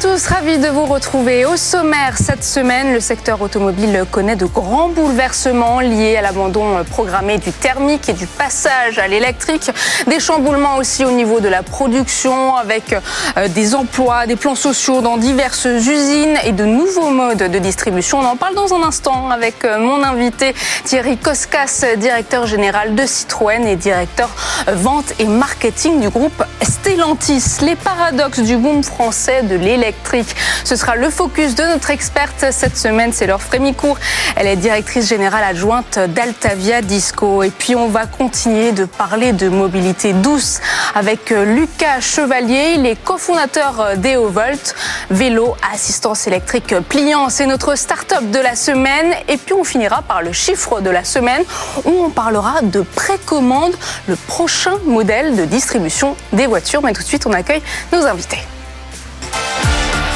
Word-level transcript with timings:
Tous, 0.00 0.26
ravi 0.28 0.58
de 0.58 0.68
vous 0.68 0.84
retrouver. 0.84 1.44
Au 1.44 1.56
sommaire 1.56 2.18
cette 2.18 2.44
semaine, 2.44 2.92
le 2.92 3.00
secteur 3.00 3.42
automobile 3.42 4.04
connaît 4.08 4.36
de 4.36 4.44
grands 4.44 4.88
bouleversements 4.88 5.80
liés 5.80 6.16
à 6.16 6.22
l'abandon 6.22 6.84
programmé 6.88 7.38
du 7.38 7.50
thermique 7.50 8.08
et 8.08 8.12
du 8.12 8.28
passage 8.28 9.00
à 9.00 9.08
l'électrique. 9.08 9.72
Des 10.06 10.20
chamboulements 10.20 10.76
aussi 10.76 11.04
au 11.04 11.10
niveau 11.10 11.40
de 11.40 11.48
la 11.48 11.64
production 11.64 12.54
avec 12.54 12.92
euh, 12.92 13.48
des 13.48 13.74
emplois, 13.74 14.26
des 14.26 14.36
plans 14.36 14.54
sociaux 14.54 15.00
dans 15.00 15.16
diverses 15.16 15.64
usines 15.64 16.38
et 16.44 16.52
de 16.52 16.64
nouveaux 16.64 17.10
modes 17.10 17.50
de 17.50 17.58
distribution. 17.58 18.20
On 18.20 18.24
en 18.24 18.36
parle 18.36 18.54
dans 18.54 18.72
un 18.74 18.84
instant 18.84 19.30
avec 19.30 19.64
euh, 19.64 19.80
mon 19.80 20.04
invité 20.04 20.54
Thierry 20.84 21.16
Koskas, 21.16 21.84
directeur 21.96 22.46
général 22.46 22.94
de 22.94 23.04
Citroën 23.04 23.66
et 23.66 23.74
directeur 23.74 24.30
euh, 24.68 24.74
vente 24.76 25.12
et 25.18 25.24
marketing 25.26 26.00
du 26.00 26.08
groupe 26.08 26.44
Stellantis. 26.62 27.58
Les 27.62 27.74
paradoxes 27.74 28.42
du 28.42 28.56
boom 28.56 28.84
français 28.84 29.42
de 29.42 29.56
l'électrique. 29.56 29.87
Ce 30.64 30.76
sera 30.76 30.96
le 30.96 31.10
focus 31.10 31.54
de 31.54 31.62
notre 31.64 31.90
experte 31.90 32.46
cette 32.50 32.76
semaine, 32.76 33.12
c'est 33.12 33.26
Laure 33.26 33.42
Frémicourt. 33.42 33.98
Elle 34.36 34.46
est 34.46 34.56
directrice 34.56 35.08
générale 35.08 35.44
adjointe 35.44 35.98
d'Altavia 35.98 36.82
Disco. 36.82 37.42
Et 37.42 37.50
puis 37.50 37.74
on 37.74 37.88
va 37.88 38.06
continuer 38.06 38.72
de 38.72 38.84
parler 38.84 39.32
de 39.32 39.48
mobilité 39.48 40.12
douce 40.12 40.60
avec 40.94 41.30
Lucas 41.30 42.00
Chevalier, 42.00 42.74
il 42.76 42.86
est 42.86 42.96
cofondateur 43.02 43.96
d'EoVolt, 43.96 44.74
vélo 45.10 45.56
assistance 45.72 46.26
électrique 46.26 46.74
pliant. 46.88 47.28
C'est 47.28 47.46
notre 47.46 47.76
start-up 47.76 48.30
de 48.30 48.38
la 48.38 48.56
semaine. 48.56 49.14
Et 49.28 49.36
puis 49.36 49.54
on 49.54 49.64
finira 49.64 50.02
par 50.02 50.22
le 50.22 50.32
chiffre 50.32 50.80
de 50.80 50.90
la 50.90 51.04
semaine 51.04 51.42
où 51.84 51.90
on 51.90 52.10
parlera 52.10 52.62
de 52.62 52.80
précommande, 52.80 53.74
le 54.06 54.16
prochain 54.16 54.78
modèle 54.84 55.36
de 55.36 55.44
distribution 55.44 56.16
des 56.32 56.46
voitures. 56.46 56.82
Mais 56.82 56.92
tout 56.92 57.02
de 57.02 57.06
suite, 57.06 57.26
on 57.26 57.32
accueille 57.32 57.62
nos 57.92 58.04
invités. 58.04 58.40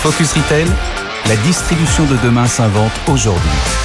Focus 0.03 0.33
Retail, 0.33 0.67
la 1.29 1.37
distribution 1.45 2.05
de 2.07 2.17
demain 2.25 2.49
s'invente 2.49 2.91
aujourd'hui. 3.07 3.82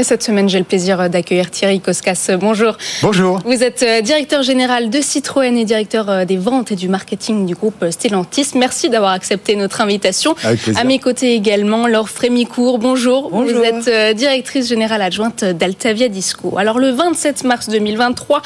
Et 0.00 0.02
cette 0.02 0.22
semaine, 0.22 0.48
j'ai 0.48 0.58
le 0.58 0.64
plaisir 0.64 1.10
d'accueillir 1.10 1.50
Thierry 1.50 1.78
Koskas. 1.78 2.30
Bonjour. 2.40 2.78
Bonjour. 3.02 3.38
Vous 3.44 3.62
êtes 3.62 3.82
euh, 3.82 4.00
directeur 4.00 4.42
général 4.42 4.88
de 4.88 4.98
Citroën 4.98 5.54
et 5.58 5.66
directeur 5.66 6.08
euh, 6.08 6.24
des 6.24 6.38
ventes 6.38 6.72
et 6.72 6.74
du 6.74 6.88
marketing 6.88 7.44
du 7.44 7.54
groupe 7.54 7.84
Stellantis. 7.90 8.52
Merci 8.54 8.88
d'avoir 8.88 9.12
accepté 9.12 9.56
notre 9.56 9.82
invitation. 9.82 10.34
Avec 10.42 10.62
plaisir. 10.62 10.80
À 10.80 10.84
mes 10.84 10.98
côtés 10.98 11.34
également, 11.34 11.86
Laure 11.86 12.08
Frémicourt. 12.08 12.78
Bonjour. 12.78 13.28
Bonjour. 13.30 13.58
Vous 13.58 13.62
êtes 13.62 13.88
euh, 13.88 14.14
directrice 14.14 14.70
générale 14.70 15.02
adjointe 15.02 15.44
d'Altavia 15.44 16.08
Disco. 16.08 16.56
Alors, 16.56 16.78
le 16.78 16.92
27 16.92 17.44
mars 17.44 17.68
2023, 17.68 18.40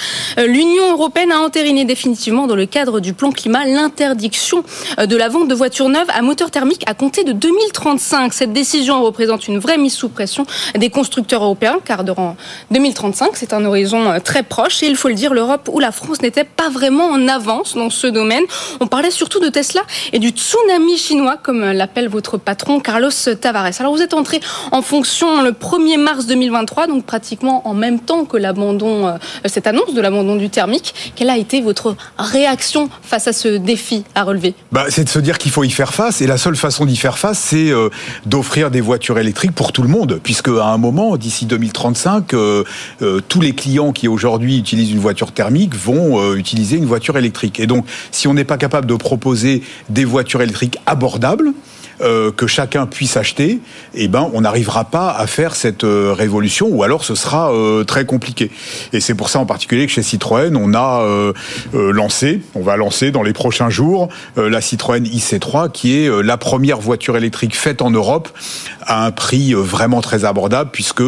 l'Union 0.48 0.90
européenne 0.90 1.30
a 1.30 1.38
entériné 1.38 1.84
définitivement, 1.84 2.48
dans 2.48 2.56
le 2.56 2.66
cadre 2.66 2.98
du 2.98 3.12
plan 3.12 3.30
climat, 3.30 3.64
l'interdiction 3.64 4.64
de 4.98 5.16
la 5.16 5.28
vente 5.28 5.46
de 5.46 5.54
voitures 5.54 5.88
neuves 5.88 6.10
à 6.12 6.20
moteur 6.22 6.50
thermique 6.50 6.82
à 6.88 6.94
compter 6.94 7.22
de 7.22 7.30
2035. 7.30 8.32
Cette 8.32 8.52
décision 8.52 9.04
représente 9.04 9.46
une 9.46 9.60
vraie 9.60 9.78
mise 9.78 9.94
sous 9.94 10.08
pression 10.08 10.46
des 10.76 10.90
constructeurs 10.90 11.43
européen, 11.44 11.78
car 11.84 12.04
durant 12.04 12.36
2035, 12.70 13.30
c'est 13.34 13.52
un 13.52 13.64
horizon 13.64 14.10
euh, 14.10 14.18
très 14.18 14.42
proche. 14.42 14.82
Et 14.82 14.86
il 14.86 14.96
faut 14.96 15.08
le 15.08 15.14
dire, 15.14 15.34
l'Europe 15.34 15.68
ou 15.72 15.80
la 15.80 15.92
France 15.92 16.22
n'était 16.22 16.44
pas 16.44 16.68
vraiment 16.68 17.06
en 17.06 17.28
avance 17.28 17.74
dans 17.74 17.90
ce 17.90 18.06
domaine. 18.06 18.44
On 18.80 18.86
parlait 18.86 19.10
surtout 19.10 19.40
de 19.40 19.48
Tesla 19.48 19.82
et 20.12 20.18
du 20.18 20.30
tsunami 20.30 20.96
chinois, 20.96 21.36
comme 21.42 21.62
euh, 21.62 21.72
l'appelle 21.72 22.08
votre 22.08 22.38
patron 22.38 22.80
Carlos 22.80 23.10
Tavares. 23.40 23.80
Alors 23.80 23.94
vous 23.94 24.02
êtes 24.02 24.14
entré 24.14 24.40
en 24.72 24.82
fonction 24.82 25.42
le 25.42 25.52
1er 25.52 25.98
mars 25.98 26.26
2023, 26.26 26.86
donc 26.86 27.04
pratiquement 27.04 27.66
en 27.68 27.74
même 27.74 28.00
temps 28.00 28.24
que 28.24 28.36
l'abandon, 28.36 29.06
euh, 29.06 29.12
cette 29.44 29.66
annonce 29.66 29.94
de 29.94 30.00
l'abandon 30.00 30.36
du 30.36 30.50
thermique. 30.50 31.12
Quelle 31.16 31.30
a 31.30 31.36
été 31.36 31.60
votre 31.60 31.96
réaction 32.18 32.88
face 33.02 33.28
à 33.28 33.32
ce 33.32 33.48
défi 33.48 34.04
à 34.14 34.24
relever? 34.24 34.54
Bah, 34.72 34.86
C'est 34.88 35.04
de 35.04 35.08
se 35.08 35.18
dire 35.18 35.38
qu'il 35.38 35.50
faut 35.50 35.64
y 35.64 35.70
faire 35.70 35.94
face, 35.94 36.20
et 36.20 36.26
la 36.26 36.38
seule 36.38 36.56
façon 36.56 36.86
d'y 36.86 36.96
faire 36.96 37.18
face, 37.18 37.38
c'est 37.38 37.72
d'offrir 38.26 38.70
des 38.70 38.80
voitures 38.80 39.18
électriques 39.18 39.54
pour 39.54 39.72
tout 39.72 39.82
le 39.82 39.88
monde, 39.88 40.20
puisque 40.22 40.48
à 40.48 40.66
un 40.66 40.78
moment, 40.78 41.16
d'ici 41.16 41.33
2035, 41.42 42.34
euh, 42.34 42.64
euh, 43.02 43.20
tous 43.28 43.40
les 43.40 43.52
clients 43.52 43.92
qui 43.92 44.08
aujourd'hui 44.08 44.58
utilisent 44.58 44.92
une 44.92 45.00
voiture 45.00 45.32
thermique 45.32 45.74
vont 45.74 46.20
euh, 46.20 46.36
utiliser 46.36 46.76
une 46.76 46.86
voiture 46.86 47.18
électrique. 47.18 47.60
Et 47.60 47.66
donc, 47.66 47.84
si 48.10 48.28
on 48.28 48.34
n'est 48.34 48.44
pas 48.44 48.56
capable 48.56 48.86
de 48.86 48.94
proposer 48.94 49.62
des 49.88 50.04
voitures 50.04 50.42
électriques 50.42 50.78
abordables, 50.86 51.52
euh, 52.00 52.32
que 52.32 52.46
chacun 52.46 52.86
puisse 52.86 53.16
acheter, 53.16 53.60
eh 53.94 54.08
ben, 54.08 54.28
on 54.32 54.40
n'arrivera 54.40 54.84
pas 54.84 55.10
à 55.10 55.26
faire 55.26 55.54
cette 55.54 55.84
euh, 55.84 56.12
révolution, 56.12 56.66
ou 56.68 56.82
alors 56.82 57.04
ce 57.04 57.14
sera 57.14 57.52
euh, 57.52 57.84
très 57.84 58.04
compliqué. 58.04 58.50
Et 58.92 59.00
c'est 59.00 59.14
pour 59.14 59.28
ça 59.28 59.38
en 59.38 59.46
particulier 59.46 59.86
que 59.86 59.92
chez 59.92 60.02
Citroën, 60.02 60.56
on 60.56 60.74
a 60.74 61.04
lancé, 61.72 62.40
on 62.54 62.62
va 62.62 62.76
lancer 62.76 63.10
dans 63.10 63.22
les 63.22 63.32
prochains 63.32 63.70
jours, 63.70 64.08
la 64.36 64.60
Citroën 64.60 65.02
IC3, 65.02 65.70
qui 65.70 65.98
est 65.98 66.22
la 66.22 66.36
première 66.36 66.78
voiture 66.78 67.16
électrique 67.16 67.56
faite 67.56 67.82
en 67.82 67.90
Europe 67.90 68.28
à 68.82 69.04
un 69.06 69.10
prix 69.10 69.54
vraiment 69.54 70.00
très 70.00 70.24
abordable, 70.24 70.70
puisque 70.72 71.02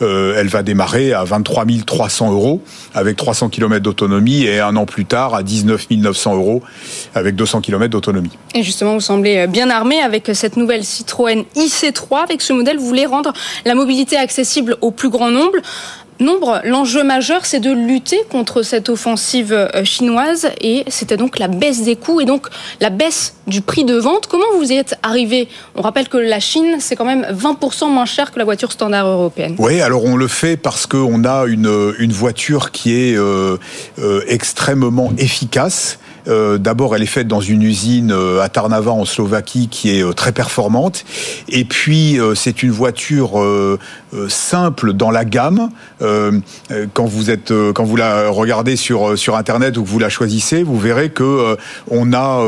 elle 0.00 0.48
va 0.48 0.62
démarrer 0.62 1.12
à 1.12 1.24
23 1.24 1.64
300 1.86 2.32
euros 2.32 2.62
avec 2.94 3.16
300 3.16 3.48
km 3.48 3.82
d'autonomie, 3.82 4.44
et 4.44 4.60
un 4.60 4.76
an 4.76 4.86
plus 4.86 5.04
tard 5.04 5.34
à 5.34 5.42
19 5.42 5.86
900 5.90 6.36
euros 6.36 6.62
avec 7.14 7.36
200 7.36 7.60
km 7.60 7.90
d'autonomie. 7.90 8.30
Et 8.54 8.62
justement, 8.62 8.94
vous 8.94 9.00
semblez 9.00 9.46
bien 9.46 9.70
armé 9.70 10.00
cette 10.32 10.56
nouvelle 10.56 10.84
Citroën 10.84 11.44
IC3. 11.56 12.22
Avec 12.22 12.42
ce 12.42 12.52
modèle, 12.52 12.78
vous 12.78 12.86
voulez 12.86 13.06
rendre 13.06 13.32
la 13.64 13.74
mobilité 13.74 14.16
accessible 14.16 14.76
au 14.80 14.90
plus 14.90 15.08
grand 15.08 15.30
nombre. 15.30 15.58
Nombre, 16.20 16.60
l'enjeu 16.64 17.04
majeur, 17.04 17.46
c'est 17.46 17.60
de 17.60 17.70
lutter 17.70 18.18
contre 18.28 18.62
cette 18.62 18.88
offensive 18.88 19.52
euh, 19.52 19.84
chinoise 19.84 20.48
et 20.60 20.82
c'était 20.88 21.16
donc 21.16 21.38
la 21.38 21.46
baisse 21.46 21.84
des 21.84 21.94
coûts 21.94 22.20
et 22.20 22.24
donc 22.24 22.48
la 22.80 22.90
baisse 22.90 23.34
du 23.46 23.60
prix 23.60 23.84
de 23.84 23.94
vente. 23.94 24.26
Comment 24.26 24.46
vous 24.56 24.72
y 24.72 24.74
êtes 24.74 24.96
arrivé? 25.04 25.46
On 25.76 25.82
rappelle 25.82 26.08
que 26.08 26.16
la 26.16 26.40
Chine, 26.40 26.78
c'est 26.80 26.96
quand 26.96 27.04
même 27.04 27.24
20% 27.30 27.88
moins 27.88 28.04
cher 28.04 28.32
que 28.32 28.38
la 28.40 28.44
voiture 28.44 28.72
standard 28.72 29.06
européenne. 29.06 29.54
Oui, 29.60 29.80
alors 29.80 30.04
on 30.04 30.16
le 30.16 30.26
fait 30.26 30.56
parce 30.56 30.86
qu'on 30.86 31.24
a 31.24 31.44
une, 31.46 31.94
une 32.00 32.12
voiture 32.12 32.72
qui 32.72 32.96
est 32.96 33.16
euh, 33.16 33.56
euh, 34.00 34.22
extrêmement 34.26 35.12
efficace. 35.18 36.00
Euh, 36.28 36.58
D'abord, 36.58 36.94
elle 36.94 37.02
est 37.02 37.06
faite 37.06 37.28
dans 37.28 37.40
une 37.40 37.62
usine 37.62 38.12
euh, 38.12 38.42
à 38.42 38.48
Tarnava 38.48 38.90
en 38.90 39.04
Slovaquie 39.04 39.68
qui 39.68 39.96
est 39.96 40.02
euh, 40.02 40.12
très 40.12 40.32
performante. 40.32 41.04
Et 41.48 41.64
puis, 41.64 42.18
c'est 42.34 42.62
une 42.62 42.70
voiture 42.70 43.42
euh, 44.14 44.28
simple 44.28 44.94
dans 44.94 45.10
la 45.10 45.26
gamme. 45.26 45.68
Euh, 46.00 46.40
euh, 46.70 46.86
quand 46.94 47.04
vous 47.04 47.30
êtes, 47.30 47.52
quand 47.74 47.84
vous 47.84 47.96
la 47.96 48.30
regardez 48.30 48.76
sur 48.76 49.18
sur 49.18 49.36
internet 49.36 49.76
ou 49.76 49.82
que 49.82 49.88
vous 49.88 49.98
la 49.98 50.08
choisissez, 50.08 50.62
vous 50.62 50.78
verrez 50.78 51.10
que 51.10 51.56
on 51.90 52.12
a 52.12 52.42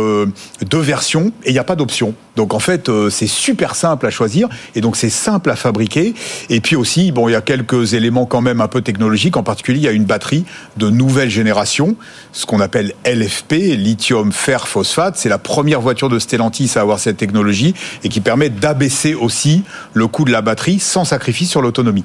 deux 0.66 0.78
versions 0.78 1.32
et 1.44 1.50
il 1.50 1.52
n'y 1.52 1.58
a 1.58 1.64
pas 1.64 1.76
d'option. 1.76 2.14
Donc 2.36 2.54
en 2.54 2.58
fait, 2.58 2.90
c'est 3.10 3.26
super 3.26 3.74
simple 3.74 4.06
à 4.06 4.10
choisir 4.10 4.48
et 4.74 4.80
donc 4.80 4.96
c'est 4.96 5.10
simple 5.10 5.50
à 5.50 5.56
fabriquer. 5.56 6.14
Et 6.48 6.60
puis 6.60 6.76
aussi, 6.76 7.12
bon, 7.12 7.28
il 7.28 7.32
y 7.32 7.34
a 7.34 7.40
quelques 7.40 7.92
éléments 7.94 8.24
quand 8.24 8.40
même 8.40 8.60
un 8.60 8.68
peu 8.68 8.80
technologiques. 8.80 9.36
En 9.36 9.42
particulier, 9.42 9.78
il 9.78 9.84
y 9.84 9.88
a 9.88 9.92
une 9.92 10.04
batterie 10.04 10.44
de 10.76 10.88
nouvelle 10.88 11.30
génération, 11.30 11.96
ce 12.32 12.46
qu'on 12.46 12.60
appelle 12.60 12.94
LFP, 13.04 13.52
lithium 13.76 14.32
fer 14.32 14.68
phosphate. 14.68 15.16
C'est 15.16 15.28
la 15.28 15.38
première 15.38 15.80
voiture 15.80 16.08
de 16.08 16.18
Stellantis 16.18 16.72
à 16.76 16.80
avoir 16.80 16.98
cette 16.98 17.16
technologie 17.16 17.74
et 18.04 18.08
qui 18.08 18.20
permet 18.20 18.48
d'abaisser 18.48 19.14
aussi 19.14 19.62
le 19.92 20.06
coût 20.06 20.24
de 20.24 20.32
la 20.32 20.42
batterie 20.42 20.78
sans 20.78 21.04
sacrifice 21.04 21.49
sur 21.50 21.60
l'autonomie. 21.60 22.04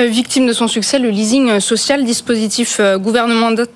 Euh, 0.00 0.06
Victime 0.06 0.46
de 0.46 0.52
son 0.52 0.68
succès, 0.68 0.98
le 0.98 1.10
leasing 1.10 1.60
social, 1.60 2.04
dispositif 2.04 2.78
euh, 2.80 2.98
gouvernemental 2.98 3.70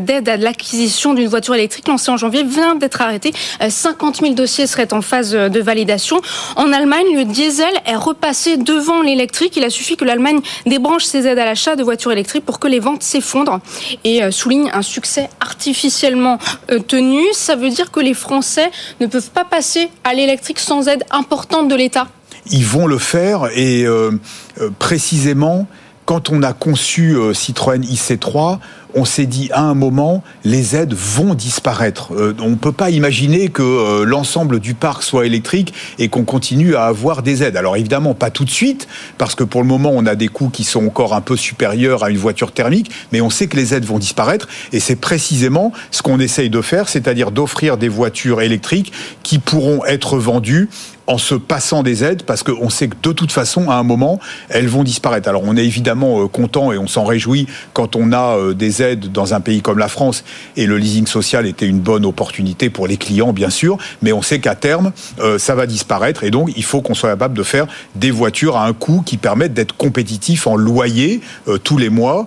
d'aide 0.00 0.28
à 0.28 0.36
l'acquisition 0.36 1.14
d'une 1.14 1.28
voiture 1.28 1.54
électrique 1.54 1.88
lancé 1.88 2.10
en 2.10 2.16
janvier, 2.16 2.44
vient 2.44 2.74
d'être 2.74 3.00
arrêté. 3.02 3.32
Euh, 3.62 3.70
50 3.70 4.20
000 4.20 4.34
dossiers 4.34 4.66
seraient 4.66 4.92
en 4.92 5.02
phase 5.02 5.34
euh, 5.34 5.48
de 5.48 5.60
validation. 5.60 6.20
En 6.56 6.72
Allemagne, 6.72 7.06
le 7.14 7.24
diesel 7.24 7.72
est 7.84 7.96
repassé 7.96 8.56
devant 8.56 9.02
l'électrique. 9.02 9.56
Il 9.56 9.64
a 9.64 9.70
suffi 9.70 9.96
que 9.96 10.04
l'Allemagne 10.04 10.40
débranche 10.66 11.04
ses 11.04 11.26
aides 11.26 11.38
à 11.38 11.44
l'achat 11.44 11.76
de 11.76 11.82
voitures 11.82 12.12
électriques 12.12 12.44
pour 12.44 12.58
que 12.58 12.68
les 12.68 12.78
ventes 12.78 13.02
s'effondrent 13.02 13.60
et 14.04 14.22
euh, 14.22 14.30
souligne 14.30 14.70
un 14.72 14.82
succès 14.82 15.28
artificiellement 15.40 16.38
euh, 16.70 16.78
tenu. 16.78 17.22
Ça 17.32 17.56
veut 17.56 17.70
dire 17.70 17.90
que 17.90 18.00
les 18.00 18.14
Français 18.14 18.70
ne 19.00 19.06
peuvent 19.06 19.30
pas 19.30 19.44
passer 19.44 19.90
à 20.04 20.14
l'électrique 20.14 20.60
sans 20.60 20.88
aide 20.88 21.04
importante 21.10 21.68
de 21.68 21.74
l'État. 21.74 22.06
Ils 22.50 22.64
vont 22.64 22.86
le 22.86 22.98
faire 22.98 23.48
et 23.54 23.84
euh, 23.84 24.12
euh, 24.60 24.70
précisément 24.78 25.66
quand 26.04 26.30
on 26.30 26.44
a 26.44 26.52
conçu 26.52 27.16
Citroën 27.34 27.80
IC3, 27.80 28.60
on 28.96 29.04
s'est 29.04 29.26
dit 29.26 29.50
à 29.52 29.60
un 29.60 29.74
moment, 29.74 30.24
les 30.42 30.74
aides 30.74 30.94
vont 30.94 31.34
disparaître. 31.34 32.14
Euh, 32.14 32.34
on 32.40 32.50
ne 32.50 32.54
peut 32.54 32.72
pas 32.72 32.90
imaginer 32.90 33.48
que 33.48 33.62
euh, 33.62 34.04
l'ensemble 34.04 34.58
du 34.58 34.72
parc 34.72 35.02
soit 35.02 35.26
électrique 35.26 35.74
et 35.98 36.08
qu'on 36.08 36.24
continue 36.24 36.74
à 36.76 36.84
avoir 36.84 37.22
des 37.22 37.42
aides. 37.42 37.56
Alors 37.56 37.76
évidemment, 37.76 38.14
pas 38.14 38.30
tout 38.30 38.44
de 38.44 38.50
suite, 38.50 38.88
parce 39.18 39.34
que 39.34 39.44
pour 39.44 39.60
le 39.60 39.68
moment, 39.68 39.90
on 39.92 40.06
a 40.06 40.14
des 40.14 40.28
coûts 40.28 40.48
qui 40.48 40.64
sont 40.64 40.86
encore 40.86 41.14
un 41.14 41.20
peu 41.20 41.36
supérieurs 41.36 42.04
à 42.04 42.10
une 42.10 42.16
voiture 42.16 42.52
thermique, 42.52 42.90
mais 43.12 43.20
on 43.20 43.28
sait 43.28 43.48
que 43.48 43.56
les 43.56 43.74
aides 43.74 43.84
vont 43.84 43.98
disparaître 43.98 44.48
et 44.72 44.80
c'est 44.80 44.96
précisément 44.96 45.72
ce 45.90 46.00
qu'on 46.00 46.18
essaye 46.18 46.48
de 46.48 46.62
faire, 46.62 46.88
c'est-à-dire 46.88 47.32
d'offrir 47.32 47.76
des 47.76 47.88
voitures 47.88 48.40
électriques 48.40 48.92
qui 49.22 49.38
pourront 49.38 49.84
être 49.84 50.16
vendues 50.16 50.70
en 51.06 51.18
se 51.18 51.34
passant 51.34 51.82
des 51.82 52.04
aides 52.04 52.22
parce 52.24 52.42
qu'on 52.42 52.70
sait 52.70 52.88
que 52.88 52.96
de 53.02 53.12
toute 53.12 53.32
façon, 53.32 53.70
à 53.70 53.74
un 53.74 53.82
moment, 53.82 54.18
elles 54.48 54.68
vont 54.68 54.84
disparaître. 54.84 55.28
Alors 55.28 55.42
on 55.44 55.56
est 55.56 55.64
évidemment 55.64 56.22
euh, 56.22 56.26
content 56.26 56.72
et 56.72 56.78
on 56.78 56.86
s'en 56.86 57.04
réjouit 57.04 57.46
quand 57.72 57.96
on 57.96 58.12
a 58.12 58.36
euh, 58.36 58.54
des 58.54 58.82
aides 58.82 59.12
dans 59.12 59.34
un 59.34 59.40
pays 59.40 59.62
comme 59.62 59.78
la 59.78 59.88
France 59.88 60.24
et 60.56 60.66
le 60.66 60.78
leasing 60.78 61.06
social 61.06 61.46
était 61.46 61.66
une 61.66 61.78
bonne 61.78 62.04
opportunité 62.04 62.70
pour 62.70 62.86
les 62.86 62.96
clients, 62.96 63.32
bien 63.32 63.50
sûr, 63.50 63.78
mais 64.02 64.12
on 64.12 64.22
sait 64.22 64.40
qu'à 64.40 64.54
terme, 64.54 64.92
euh, 65.20 65.38
ça 65.38 65.54
va 65.54 65.66
disparaître 65.66 66.24
et 66.24 66.30
donc 66.30 66.50
il 66.56 66.64
faut 66.64 66.80
qu'on 66.80 66.94
soit 66.94 67.10
capable 67.10 67.36
de 67.36 67.42
faire 67.42 67.66
des 67.94 68.10
voitures 68.10 68.56
à 68.56 68.66
un 68.66 68.72
coût 68.72 69.02
qui 69.04 69.16
permettent 69.16 69.54
d'être 69.54 69.76
compétitifs 69.76 70.46
en 70.46 70.56
loyer 70.56 71.20
tous 71.64 71.78
les 71.78 71.88
mois 71.88 72.26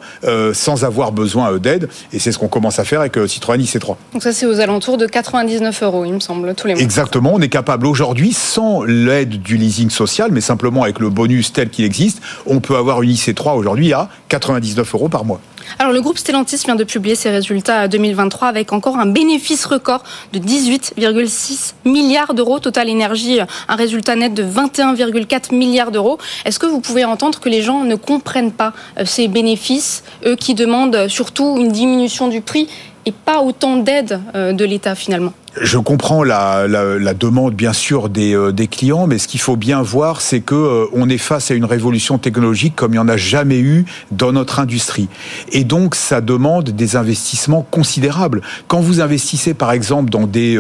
sans 0.54 0.84
avoir 0.84 1.12
besoin 1.12 1.58
d'aide 1.58 1.90
et 2.14 2.20
c'est 2.20 2.31
ce 2.31 2.38
qu'on 2.38 2.48
commence 2.48 2.80
à 2.80 2.84
faire 2.84 3.02
avec 3.02 3.18
Citroën 3.28 3.58
IC3. 3.58 3.96
Donc 4.14 4.24
ça 4.24 4.31
c'est 4.31 4.46
aux 4.46 4.60
alentours 4.60 4.98
de 4.98 5.06
99 5.06 5.84
euros, 5.84 6.06
il 6.06 6.14
me 6.14 6.20
semble, 6.20 6.54
tous 6.56 6.68
les 6.68 6.74
mois. 6.74 6.84
Exactement, 6.84 7.31
on 7.34 7.40
est 7.42 7.50
capable 7.50 7.88
aujourd'hui 7.88 8.34
sans 8.34 8.69
l'aide 8.83 9.42
du 9.42 9.57
leasing 9.57 9.89
social, 9.89 10.31
mais 10.31 10.42
simplement 10.42 10.83
avec 10.83 11.00
le 11.00 11.10
bonus 11.10 11.54
tel 11.54 11.69
qu'il 11.69 11.86
existe, 11.86 12.21
on 12.45 12.60
peut 12.60 12.75
avoir 12.75 13.01
une 13.01 13.12
IC3 13.12 13.56
aujourd'hui 13.56 13.94
à 13.94 14.10
99 14.30 14.94
euros 14.95 15.10
par 15.10 15.25
mois. 15.25 15.42
Alors 15.77 15.94
le 15.94 16.01
groupe 16.01 16.18
Stellantis 16.18 16.62
vient 16.66 16.75
de 16.75 16.83
publier 16.83 17.16
ses 17.16 17.30
résultats 17.30 17.88
2023 17.88 18.48
avec 18.48 18.74
encore 18.74 18.98
un 18.98 19.06
bénéfice 19.06 19.66
record 19.66 20.04
de 20.33 20.39
18,6 20.39 21.74
milliards 21.86 22.33
d'euros. 22.33 22.60
Total 22.60 22.89
Énergie, 22.89 23.39
un 23.68 23.75
résultat 23.75 24.16
net 24.16 24.33
de 24.33 24.44
21,4 24.44 25.54
milliards 25.54 25.92
d'euros. 25.92 26.18
Est-ce 26.45 26.57
que 26.60 26.66
vous 26.66 26.80
pouvez 26.80 27.06
entendre 27.06 27.39
que 27.39 27.50
les 27.50 27.62
gens 27.62 27.83
ne 27.83 27.95
comprennent 27.95 28.51
pas 28.51 28.74
euh, 28.98 29.06
ces 29.06 29.27
bénéfices, 29.27 30.04
eux 30.25 30.36
qui 30.36 30.56
demandent 30.56 31.07
surtout 31.07 31.57
une 31.60 31.71
diminution 31.71 32.27
du 32.27 32.42
prix 32.42 32.68
et 33.06 33.12
pas 33.12 33.42
autant 33.42 33.78
d'aide 33.78 34.19
euh, 34.36 34.54
de 34.54 34.66
l'État 34.66 34.96
finalement 34.96 35.34
je 35.62 35.78
comprends 35.78 36.24
la, 36.24 36.68
demande 37.16 37.56
bien 37.56 37.74
sûr 37.74 38.10
euh, 38.16 38.51
des, 38.51 38.68
clients, 38.68 39.07
mais 39.07 39.18
ce 39.18 39.28
qu'il 39.28 39.40
faut 39.40 39.56
bien 39.56 39.81
voir, 39.81 40.22
c'est 40.22 40.42
que 40.42 40.56
euh, 40.56 40.86
on 40.94 41.10
est 41.10 41.18
face 41.18 41.50
à 41.51 41.56
une 41.56 41.66
révolution 41.66 42.18
technologique 42.18 42.75
comme 42.75 42.92
il 42.92 42.98
n'y 42.98 43.00
en 43.00 43.10
a 43.10 43.18
jamais 43.18 43.60
eu 43.60 43.86
dans 44.12 44.31
notre 44.31 44.60
industrie. 44.60 45.10
Et 45.51 45.63
donc, 45.63 45.96
ça 45.96 46.22
demande 46.22 46.69
des 46.69 46.96
investissements 46.96 47.66
considérables. 47.72 48.42
Quand 48.68 48.80
vous 48.80 49.02
investissez, 49.02 49.54
par 49.56 49.72
exemple, 49.72 50.12
dans 50.12 50.28
des 50.28 50.57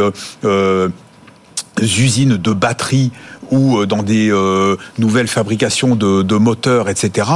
usines 1.79 2.35
de 2.35 2.51
batteries 2.51 3.11
ou 3.51 3.79
euh, 3.79 3.85
dans 3.85 4.03
des 4.03 4.31
euh, 4.31 4.75
nouvelles 4.97 5.27
fabrications 5.27 5.95
de, 5.95 6.35
moteurs, 6.35 6.89
etc., 6.89 7.27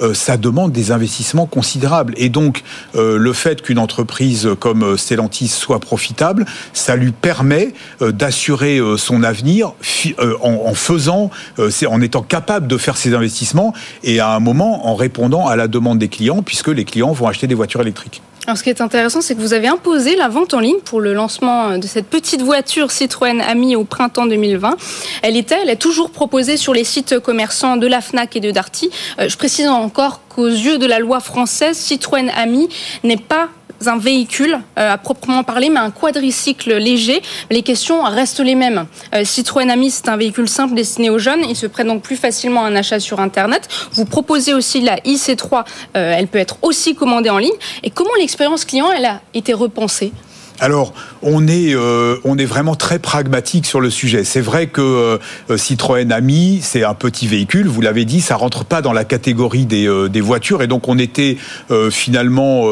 euh, 0.00 0.14
ça 0.14 0.36
demande 0.36 0.72
des 0.72 0.92
investissements 0.92 1.46
considérables. 1.46 2.14
Et 2.16 2.28
donc, 2.28 2.62
le 2.94 3.32
fait 3.32 3.62
qu'une 3.62 3.78
entreprise 3.78 4.48
comme 4.58 4.96
Stellantis 4.96 5.48
soit 5.48 5.80
profitable, 5.80 6.46
ça 6.72 6.96
lui 6.96 7.12
permet 7.12 7.74
d'assurer 8.00 8.80
son 8.96 9.22
avenir 9.22 9.72
en, 10.40 10.74
faisant, 10.74 11.30
en 11.86 12.00
étant 12.00 12.22
capable 12.22 12.66
de 12.66 12.76
faire 12.76 12.96
ses 12.96 13.14
investissements 13.14 13.74
et 14.02 14.20
à 14.20 14.30
un 14.30 14.40
moment 14.40 14.88
en 14.88 14.94
répondant 14.94 15.46
à 15.46 15.56
la 15.56 15.68
demande 15.68 15.98
des 15.98 16.08
clients, 16.08 16.42
puisque 16.42 16.68
les 16.68 16.84
clients 16.84 17.12
vont 17.12 17.26
acheter 17.26 17.46
des 17.46 17.54
voitures 17.54 17.82
électriques. 17.82 18.22
Alors, 18.46 18.56
ce 18.56 18.62
qui 18.62 18.70
est 18.70 18.80
intéressant, 18.80 19.22
c'est 19.22 19.34
que 19.34 19.40
vous 19.40 19.54
avez 19.54 19.66
imposé 19.66 20.14
la 20.14 20.28
vente 20.28 20.54
en 20.54 20.60
ligne 20.60 20.78
pour 20.84 21.00
le 21.00 21.12
lancement 21.14 21.78
de 21.78 21.86
cette 21.88 22.06
petite 22.06 22.42
voiture 22.42 22.92
Citroën 22.92 23.40
Ami 23.40 23.74
au 23.74 23.82
printemps 23.82 24.26
2020. 24.26 24.76
Elle 25.22 25.36
était, 25.36 25.58
elle 25.60 25.68
est 25.68 25.82
toujours 25.82 26.10
proposée 26.10 26.56
sur 26.56 26.72
les 26.72 26.84
sites 26.84 27.18
commerçants 27.18 27.76
de 27.76 27.88
la 27.88 28.00
Fnac 28.00 28.36
et 28.36 28.40
de 28.40 28.52
Darty. 28.52 28.88
Euh, 29.18 29.28
je 29.28 29.36
précise 29.36 29.66
encore 29.66 30.20
qu'aux 30.28 30.46
yeux 30.46 30.78
de 30.78 30.86
la 30.86 31.00
loi 31.00 31.18
française, 31.18 31.76
Citroën 31.76 32.30
Ami 32.36 32.68
n'est 33.02 33.16
pas 33.16 33.48
un 33.84 33.98
véhicule 33.98 34.58
euh, 34.78 34.92
à 34.92 34.98
proprement 34.98 35.44
parler, 35.44 35.68
mais 35.68 35.80
un 35.80 35.90
quadricycle 35.90 36.76
léger. 36.76 37.22
Les 37.50 37.62
questions 37.62 38.02
restent 38.02 38.40
les 38.40 38.54
mêmes. 38.54 38.86
Euh, 39.14 39.24
Citroën 39.24 39.70
Ami, 39.70 39.90
c'est 39.90 40.08
un 40.08 40.16
véhicule 40.16 40.48
simple 40.48 40.74
destiné 40.74 41.10
aux 41.10 41.18
jeunes. 41.18 41.44
Il 41.48 41.56
se 41.56 41.66
prête 41.66 41.86
donc 41.86 42.02
plus 42.02 42.16
facilement 42.16 42.64
à 42.64 42.68
un 42.68 42.76
achat 42.76 43.00
sur 43.00 43.20
Internet. 43.20 43.68
Vous 43.92 44.04
proposez 44.04 44.54
aussi 44.54 44.80
la 44.80 44.96
IC3. 44.98 45.64
Euh, 45.96 46.14
elle 46.16 46.28
peut 46.28 46.38
être 46.38 46.56
aussi 46.62 46.94
commandée 46.94 47.30
en 47.30 47.38
ligne. 47.38 47.50
Et 47.82 47.90
comment 47.90 48.14
l'expérience 48.18 48.64
client, 48.64 48.90
elle 48.92 49.04
a 49.04 49.20
été 49.34 49.52
repensée? 49.52 50.12
Alors, 50.58 50.94
on 51.22 51.46
est, 51.48 51.74
euh, 51.74 52.16
on 52.24 52.38
est 52.38 52.46
vraiment 52.46 52.76
très 52.76 52.98
pragmatique 52.98 53.66
sur 53.66 53.80
le 53.80 53.90
sujet. 53.90 54.24
C'est 54.24 54.40
vrai 54.40 54.68
que 54.68 54.80
euh, 55.50 55.56
Citroën 55.56 56.10
Ami, 56.12 56.60
c'est 56.62 56.82
un 56.82 56.94
petit 56.94 57.26
véhicule, 57.26 57.68
vous 57.68 57.82
l'avez 57.82 58.04
dit, 58.04 58.20
ça 58.20 58.36
rentre 58.36 58.64
pas 58.64 58.80
dans 58.80 58.92
la 58.92 59.04
catégorie 59.04 59.66
des, 59.66 59.86
euh, 59.86 60.08
des 60.08 60.20
voitures, 60.20 60.62
et 60.62 60.66
donc 60.66 60.88
on 60.88 60.98
était 60.98 61.36
finalement 61.90 62.66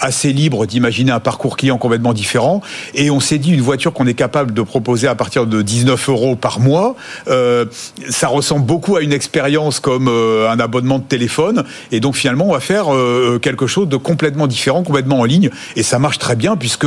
assez 0.00 0.32
libre 0.32 0.66
d'imaginer 0.66 1.12
un 1.12 1.20
parcours 1.20 1.56
client 1.56 1.78
complètement 1.78 2.12
différent. 2.12 2.62
Et 2.94 3.10
on 3.10 3.20
s'est 3.20 3.38
dit 3.38 3.52
une 3.52 3.60
voiture 3.60 3.92
qu'on 3.92 4.06
est 4.06 4.14
capable 4.14 4.52
de 4.52 4.62
proposer 4.62 5.08
à 5.08 5.14
partir 5.14 5.46
de 5.46 5.62
19 5.62 6.08
euros 6.08 6.36
par 6.36 6.60
mois, 6.60 6.94
ça 7.26 8.28
ressemble 8.28 8.64
beaucoup 8.64 8.96
à 8.96 9.02
une 9.02 9.12
expérience 9.12 9.80
comme 9.80 10.08
un 10.08 10.58
abonnement 10.60 10.98
de 10.98 11.04
téléphone, 11.04 11.64
et 11.92 12.00
donc 12.00 12.16
finalement 12.16 12.46
on 12.48 12.52
va 12.52 12.60
faire 12.60 12.86
quelque 13.42 13.66
chose 13.66 13.88
de 13.88 13.96
complètement 13.96 14.46
différent, 14.46 14.82
complètement 14.82 15.20
en 15.20 15.24
ligne, 15.24 15.50
et 15.76 15.82
ça 15.82 15.98
marche 15.98 16.18
très 16.18 16.36
bien 16.36 16.56
puisque 16.56 16.86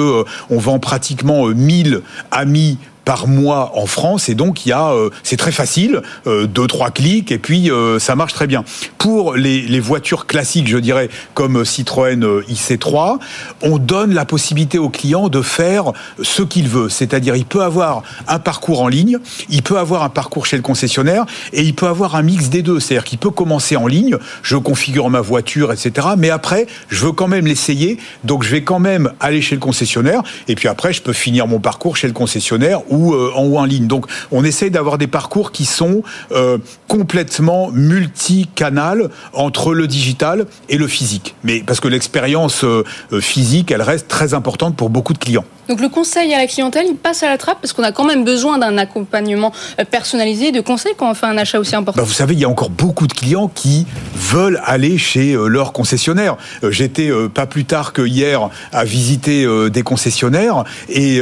on 0.50 0.58
vend 0.58 0.80
pratiquement 0.80 1.48
1000 1.48 1.96
euh, 1.96 2.04
amis 2.32 2.78
par 3.06 3.28
mois 3.28 3.72
en 3.76 3.86
France 3.86 4.30
et 4.30 4.36
donc 4.36 4.66
il 4.66 4.70
y 4.70 4.72
a 4.72 4.92
euh, 4.92 5.10
c'est 5.24 5.38
très 5.38 5.52
facile 5.52 6.02
euh, 6.28 6.48
deux 6.48 6.68
trois 6.68 6.92
clics 6.92 7.32
et 7.32 7.38
puis 7.38 7.70
euh, 7.70 8.00
ça 8.00 8.16
marche 8.16 8.34
très 8.34 8.48
bien. 8.48 8.64
Pour 8.98 9.36
les, 9.36 9.62
les, 9.62 9.80
voitures 9.80 10.26
classiques 10.26 10.68
je 10.68 10.78
dirais 10.78 11.10
comme 11.34 11.66
Citroën 11.66 12.42
IC3 12.50 13.20
on 13.62 13.78
donne 13.78 14.14
la 14.14 14.26
possibilité 14.26 14.78
au 14.78 14.90
client 14.90 15.28
de 15.28 15.42
faire 15.42 15.92
ce 16.22 16.42
qu'il 16.42 16.70
veut. 16.70 16.90
C'est-à-dire 16.90 17.36
il 17.36 17.46
peut 17.46 17.64
avoir 17.64 18.04
un 18.28 18.40
parcours 18.40 18.82
en 18.82 18.88
ligne 18.88 19.18
il 19.50 19.62
peut 19.62 19.78
avoir 19.78 20.04
un 20.04 20.10
parcours 20.10 20.46
chez 20.46 20.56
le 20.56 20.64
concessionnaire 20.64 21.26
et 21.52 21.64
il 21.64 21.76
peut 21.76 21.88
avoir 21.88 22.16
un 22.16 22.22
mix 22.22 22.50
des 22.50 22.62
deux. 22.62 22.80
C'est-à-dire 22.80 23.04
qu'il 23.04 23.20
peut 23.20 23.32
commencer 23.32 23.76
en 23.76 23.88
ligne 23.88 24.18
je 24.42 24.56
configure 24.56 25.10
ma 25.10 25.22
voiture 25.22 25.74
etc 25.74 26.08
mais 26.18 26.30
après 26.30 26.68
je 26.90 27.06
veux 27.06 27.12
quand 27.12 27.28
même 27.28 27.46
l'essayer 27.46 27.98
donc 28.24 28.44
je 28.44 28.50
vais 28.50 28.64
quand 28.64 28.80
même 28.80 29.12
aller 29.20 29.42
chez 29.42 29.56
le 29.56 29.62
concessionnaire 29.62 30.22
et 30.48 30.56
puis 30.56 30.68
après 30.70 30.94
je 30.94 31.02
peux 31.02 31.14
finir 31.14 31.48
mon 31.48 31.60
parcours 31.60 31.98
chez 31.98 32.08
le 32.08 32.14
concessionnaire 32.14 32.82
ou 32.94 33.14
euh, 33.14 33.32
en 33.36 33.44
haut 33.44 33.58
en 33.58 33.66
ligne. 33.66 33.88
Donc 33.88 34.06
on 34.32 34.44
essaye 34.44 34.72
d'avoir 34.72 34.98
des 34.98 35.08
parcours 35.08 35.52
qui 35.52 35.66
sont 35.66 36.04
euh, 36.32 36.58
complètement 36.88 37.72
multicanal 37.72 39.10
entre 39.34 39.74
le 39.74 39.88
digital 39.88 40.46
et 40.70 40.78
le 40.78 40.88
physique. 40.88 41.36
Mais 41.44 41.64
parce 41.66 41.80
que 41.80 41.88
l'expérience 41.88 42.64
euh, 42.64 42.84
physique, 43.20 43.72
elle 43.72 43.82
reste 43.82 44.08
très 44.08 44.34
importante 44.34 44.76
pour 44.76 44.90
beaucoup 44.90 45.14
de 45.14 45.18
clients. 45.18 45.46
Donc 45.70 45.80
le 45.80 45.88
conseil 45.88 46.34
à 46.34 46.38
la 46.38 46.48
clientèle, 46.48 46.86
il 46.90 46.96
passe 46.96 47.24
à 47.24 47.30
la 47.30 47.38
trappe 47.38 47.60
parce 47.62 47.72
qu'on 47.72 47.84
a 47.84 47.94
quand 47.94 48.04
même 48.04 48.26
besoin 48.26 48.58
d'un 48.58 48.78
accompagnement 48.78 49.54
personnalisé 49.90 50.52
de 50.52 50.60
conseils 50.60 50.92
quand 50.98 51.10
on 51.10 51.14
fait 51.14 51.26
un 51.26 51.38
achat 51.38 51.58
aussi 51.58 51.74
important. 51.74 52.02
Bah, 52.02 52.06
vous 52.06 52.14
savez, 52.14 52.34
il 52.34 52.40
y 52.42 52.44
a 52.44 52.50
encore 52.50 52.70
beaucoup 52.70 53.08
de 53.08 53.14
clients 53.14 53.48
qui 53.48 53.88
veulent 54.14 54.62
aller 54.66 54.98
chez 54.98 55.38
leur 55.48 55.72
concessionnaire. 55.72 56.36
J'étais 56.70 57.10
pas 57.34 57.46
plus 57.46 57.64
tard 57.64 57.94
que 57.94 58.02
hier 58.02 58.50
à 58.74 58.84
visiter 58.84 59.48
des 59.70 59.84
concessionnaires 59.84 60.66
et 60.90 61.22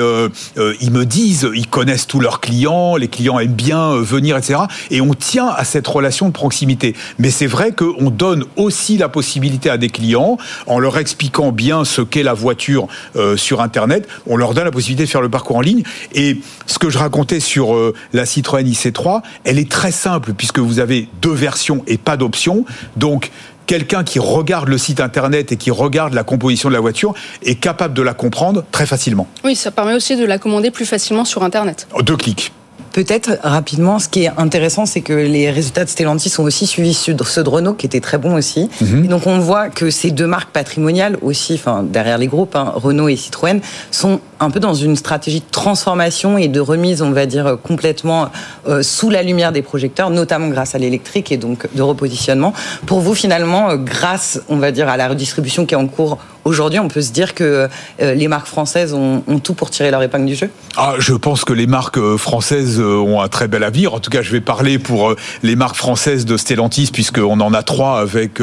ils 0.57 0.91
me 0.91 1.05
disent, 1.05 1.47
ils 1.61 1.67
connaissent 1.67 2.07
tous 2.07 2.19
leurs 2.19 2.41
clients, 2.41 2.95
les 2.95 3.07
clients 3.07 3.37
aiment 3.39 3.53
bien 3.53 3.91
euh, 3.91 4.01
venir, 4.01 4.35
etc. 4.35 4.61
Et 4.89 4.99
on 4.99 5.13
tient 5.13 5.47
à 5.47 5.63
cette 5.63 5.87
relation 5.87 6.27
de 6.27 6.33
proximité. 6.33 6.95
Mais 7.19 7.29
c'est 7.29 7.45
vrai 7.45 7.71
qu'on 7.71 8.09
donne 8.09 8.45
aussi 8.55 8.97
la 8.97 9.09
possibilité 9.09 9.69
à 9.69 9.77
des 9.77 9.89
clients, 9.89 10.37
en 10.65 10.79
leur 10.79 10.97
expliquant 10.97 11.51
bien 11.51 11.85
ce 11.85 12.01
qu'est 12.01 12.23
la 12.23 12.33
voiture 12.33 12.87
euh, 13.15 13.37
sur 13.37 13.61
Internet, 13.61 14.07
on 14.25 14.37
leur 14.37 14.55
donne 14.55 14.65
la 14.65 14.71
possibilité 14.71 15.03
de 15.03 15.09
faire 15.09 15.21
le 15.21 15.29
parcours 15.29 15.57
en 15.57 15.61
ligne. 15.61 15.83
Et 16.13 16.41
ce 16.65 16.79
que 16.79 16.89
je 16.89 16.97
racontais 16.97 17.39
sur 17.39 17.75
euh, 17.75 17.93
la 18.11 18.25
Citroën 18.25 18.63
IC3, 18.63 19.21
elle 19.43 19.59
est 19.59 19.69
très 19.69 19.91
simple 19.91 20.33
puisque 20.33 20.59
vous 20.59 20.79
avez 20.79 21.09
deux 21.21 21.33
versions 21.33 21.83
et 21.85 21.99
pas 21.99 22.17
d'options. 22.17 22.65
Donc, 22.95 23.29
quelqu'un 23.71 24.03
qui 24.03 24.19
regarde 24.19 24.67
le 24.67 24.77
site 24.77 24.99
internet 24.99 25.53
et 25.53 25.55
qui 25.55 25.71
regarde 25.71 26.13
la 26.13 26.25
composition 26.25 26.67
de 26.67 26.73
la 26.73 26.81
voiture 26.81 27.13
est 27.41 27.55
capable 27.55 27.93
de 27.93 28.01
la 28.01 28.13
comprendre 28.13 28.65
très 28.69 28.85
facilement. 28.85 29.29
Oui, 29.45 29.55
ça 29.55 29.71
permet 29.71 29.93
aussi 29.93 30.17
de 30.17 30.25
la 30.25 30.37
commander 30.39 30.71
plus 30.71 30.85
facilement 30.85 31.23
sur 31.23 31.41
internet. 31.41 31.87
Deux 32.01 32.17
clics. 32.17 32.51
Peut-être 32.93 33.37
rapidement, 33.43 33.99
ce 33.99 34.09
qui 34.09 34.23
est 34.23 34.31
intéressant, 34.37 34.85
c'est 34.85 35.01
que 35.01 35.13
les 35.13 35.49
résultats 35.49 35.85
de 35.85 35.89
Stellantis 35.89 36.33
ont 36.39 36.43
aussi 36.43 36.67
suivi 36.67 36.93
ceux 36.93 37.13
de 37.13 37.49
Renault, 37.49 37.73
qui 37.73 37.85
étaient 37.85 38.01
très 38.01 38.17
bons 38.17 38.35
aussi. 38.35 38.69
Mhm. 38.81 39.05
Et 39.05 39.07
donc 39.07 39.27
on 39.27 39.39
voit 39.39 39.69
que 39.69 39.89
ces 39.89 40.11
deux 40.11 40.27
marques 40.27 40.51
patrimoniales 40.51 41.17
aussi, 41.21 41.53
enfin 41.53 41.83
derrière 41.83 42.17
les 42.17 42.27
groupes, 42.27 42.55
hein, 42.55 42.73
Renault 42.75 43.07
et 43.07 43.15
Citroën, 43.15 43.61
sont 43.91 44.19
un 44.39 44.49
peu 44.49 44.59
dans 44.59 44.73
une 44.73 44.95
stratégie 44.95 45.39
de 45.39 45.51
transformation 45.51 46.37
et 46.37 46.47
de 46.47 46.59
remise, 46.59 47.01
on 47.01 47.11
va 47.11 47.25
dire, 47.25 47.57
complètement 47.63 48.29
euh, 48.67 48.83
sous 48.83 49.09
la 49.09 49.23
lumière 49.23 49.51
des 49.51 49.61
projecteurs, 49.61 50.09
notamment 50.09 50.49
grâce 50.49 50.75
à 50.75 50.77
l'électrique 50.77 51.31
et 51.31 51.37
donc 51.37 51.67
de 51.73 51.81
repositionnement. 51.81 52.53
Pour 52.85 52.99
vous, 52.99 53.13
finalement, 53.13 53.69
euh, 53.69 53.77
grâce, 53.77 54.41
on 54.49 54.57
va 54.57 54.71
dire, 54.71 54.89
à 54.89 54.97
la 54.97 55.07
redistribution 55.07 55.65
qui 55.65 55.75
est 55.75 55.77
en 55.77 55.87
cours 55.87 56.17
aujourd'hui, 56.45 56.79
on 56.79 56.87
peut 56.87 57.01
se 57.01 57.11
dire 57.11 57.33
que 57.33 57.69
euh, 58.01 58.13
les 58.13 58.27
marques 58.27 58.47
françaises 58.47 58.93
ont, 58.93 59.21
tout 59.43 59.53
pour 59.53 59.69
tirer 59.69 59.91
leur 59.91 60.01
épingle 60.03 60.25
du 60.25 60.35
jeu 60.35 60.49
ah, 60.77 60.95
Je 60.99 61.13
pense 61.13 61.45
que 61.45 61.53
les 61.53 61.67
marques 61.67 61.99
françaises 62.17 62.79
ont 62.79 63.21
un 63.21 63.27
très 63.27 63.47
bel 63.47 63.63
avenir. 63.63 63.93
En 63.93 63.99
tout 63.99 64.09
cas, 64.09 64.21
je 64.21 64.31
vais 64.31 64.41
parler 64.41 64.79
pour 64.79 65.15
les 65.43 65.55
marques 65.55 65.75
françaises 65.75 66.25
de 66.25 66.37
Stellantis, 66.37 66.89
puisqu'on 66.91 67.39
en 67.39 67.53
a 67.53 67.63
trois 67.63 67.99
avec 67.99 68.41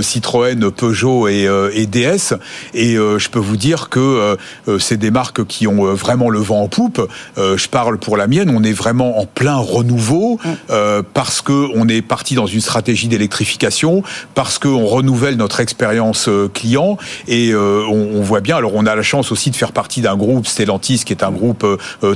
Citroën, 0.00 0.70
Peugeot 0.70 1.28
et, 1.28 1.48
et 1.74 1.86
DS. 1.86 2.34
Et 2.74 2.94
je 2.94 3.28
peux 3.28 3.38
vous 3.38 3.56
dire 3.56 3.88
que 3.88 4.36
c'est 4.78 4.96
des 4.96 5.10
marques 5.10 5.44
qui 5.46 5.66
ont 5.66 5.86
euh, 5.86 5.94
vraiment 5.94 6.30
le 6.30 6.38
vent 6.38 6.62
en 6.62 6.68
poupe. 6.68 7.06
Euh, 7.38 7.56
je 7.56 7.68
parle 7.68 7.98
pour 7.98 8.16
la 8.16 8.26
mienne, 8.26 8.50
on 8.54 8.62
est 8.62 8.72
vraiment 8.72 9.18
en 9.18 9.26
plein 9.26 9.56
renouveau 9.56 10.38
euh, 10.70 11.02
parce 11.14 11.40
que 11.40 11.68
on 11.74 11.88
est 11.88 12.02
parti 12.02 12.34
dans 12.34 12.46
une 12.46 12.60
stratégie 12.60 13.08
d'électrification, 13.08 14.02
parce 14.34 14.58
qu'on 14.58 14.86
renouvelle 14.86 15.36
notre 15.36 15.60
expérience 15.60 16.28
client 16.54 16.96
et 17.30 17.54
on, 17.54 18.20
voit 18.20 18.40
bien. 18.40 18.56
Alors 18.56 18.74
on 18.74 18.84
a 18.86 18.94
la 18.94 19.02
chance 19.02 19.32
aussi 19.32 19.50
de 19.50 19.56
faire 19.56 19.72
partie 19.72 20.00
d'un 20.00 20.16
groupe 20.16 20.46
Stellantis 20.46 21.02
qui 21.04 21.12
est 21.12 21.22
un 21.22 21.30
groupe 21.30 21.64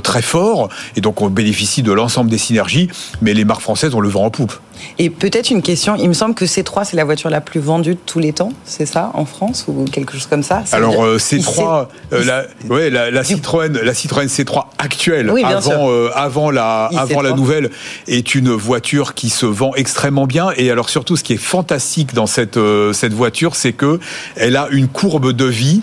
très 0.03 0.21
fort 0.21 0.69
et 0.95 1.01
donc 1.01 1.21
on 1.21 1.29
bénéficie 1.29 1.81
de 1.81 1.91
l'ensemble 1.91 2.29
des 2.29 2.37
synergies. 2.37 2.89
Mais 3.21 3.33
les 3.33 3.45
marques 3.45 3.61
françaises 3.61 3.95
ont 3.95 4.01
le 4.01 4.09
vent 4.09 4.25
en 4.25 4.29
poupe. 4.29 4.53
Et 4.99 5.09
peut-être 5.09 5.49
une 5.49 5.61
question, 5.61 5.95
il 5.95 6.07
me 6.07 6.13
semble 6.13 6.35
que 6.35 6.45
C3 6.45 6.85
c'est 6.85 6.95
la 6.95 7.03
voiture 7.03 7.29
la 7.29 7.41
plus 7.41 7.59
vendue 7.59 7.95
de 7.95 7.99
tous 8.05 8.19
les 8.19 8.33
temps, 8.33 8.51
c'est 8.63 8.85
ça, 8.85 9.11
en 9.13 9.25
France 9.25 9.65
ou 9.67 9.85
quelque 9.85 10.13
chose 10.13 10.27
comme 10.27 10.43
ça? 10.43 10.63
Alors 10.71 11.03
euh, 11.03 11.17
C3, 11.17 11.87
euh, 12.13 12.23
la, 12.23 12.45
ouais, 12.69 12.89
la, 12.89 13.23
Citroën, 13.23 13.71
la 13.71 13.93
Citroën 13.93 14.25
C3 14.25 14.65
actuelle, 14.77 15.31
avant, 15.43 15.89
euh, 15.89 16.09
avant 16.13 16.51
la, 16.51 16.89
avant 16.95 17.21
la 17.21 17.31
nouvelle, 17.31 17.71
est 18.07 18.35
une 18.35 18.51
voiture 18.51 19.13
qui 19.13 19.29
se 19.29 19.45
vend 19.45 19.71
extrêmement 19.75 20.27
bien. 20.27 20.49
Et 20.57 20.71
alors 20.71 20.89
surtout, 20.89 21.15
ce 21.15 21.23
qui 21.23 21.33
est 21.33 21.37
fantastique 21.37 22.13
dans 22.13 22.27
cette, 22.27 22.59
cette 22.93 23.13
voiture, 23.13 23.55
c'est 23.55 23.73
que 23.73 23.99
elle 24.35 24.55
a 24.55 24.67
une 24.71 24.87
courbe 24.87 25.31
de 25.31 25.45
vie 25.45 25.81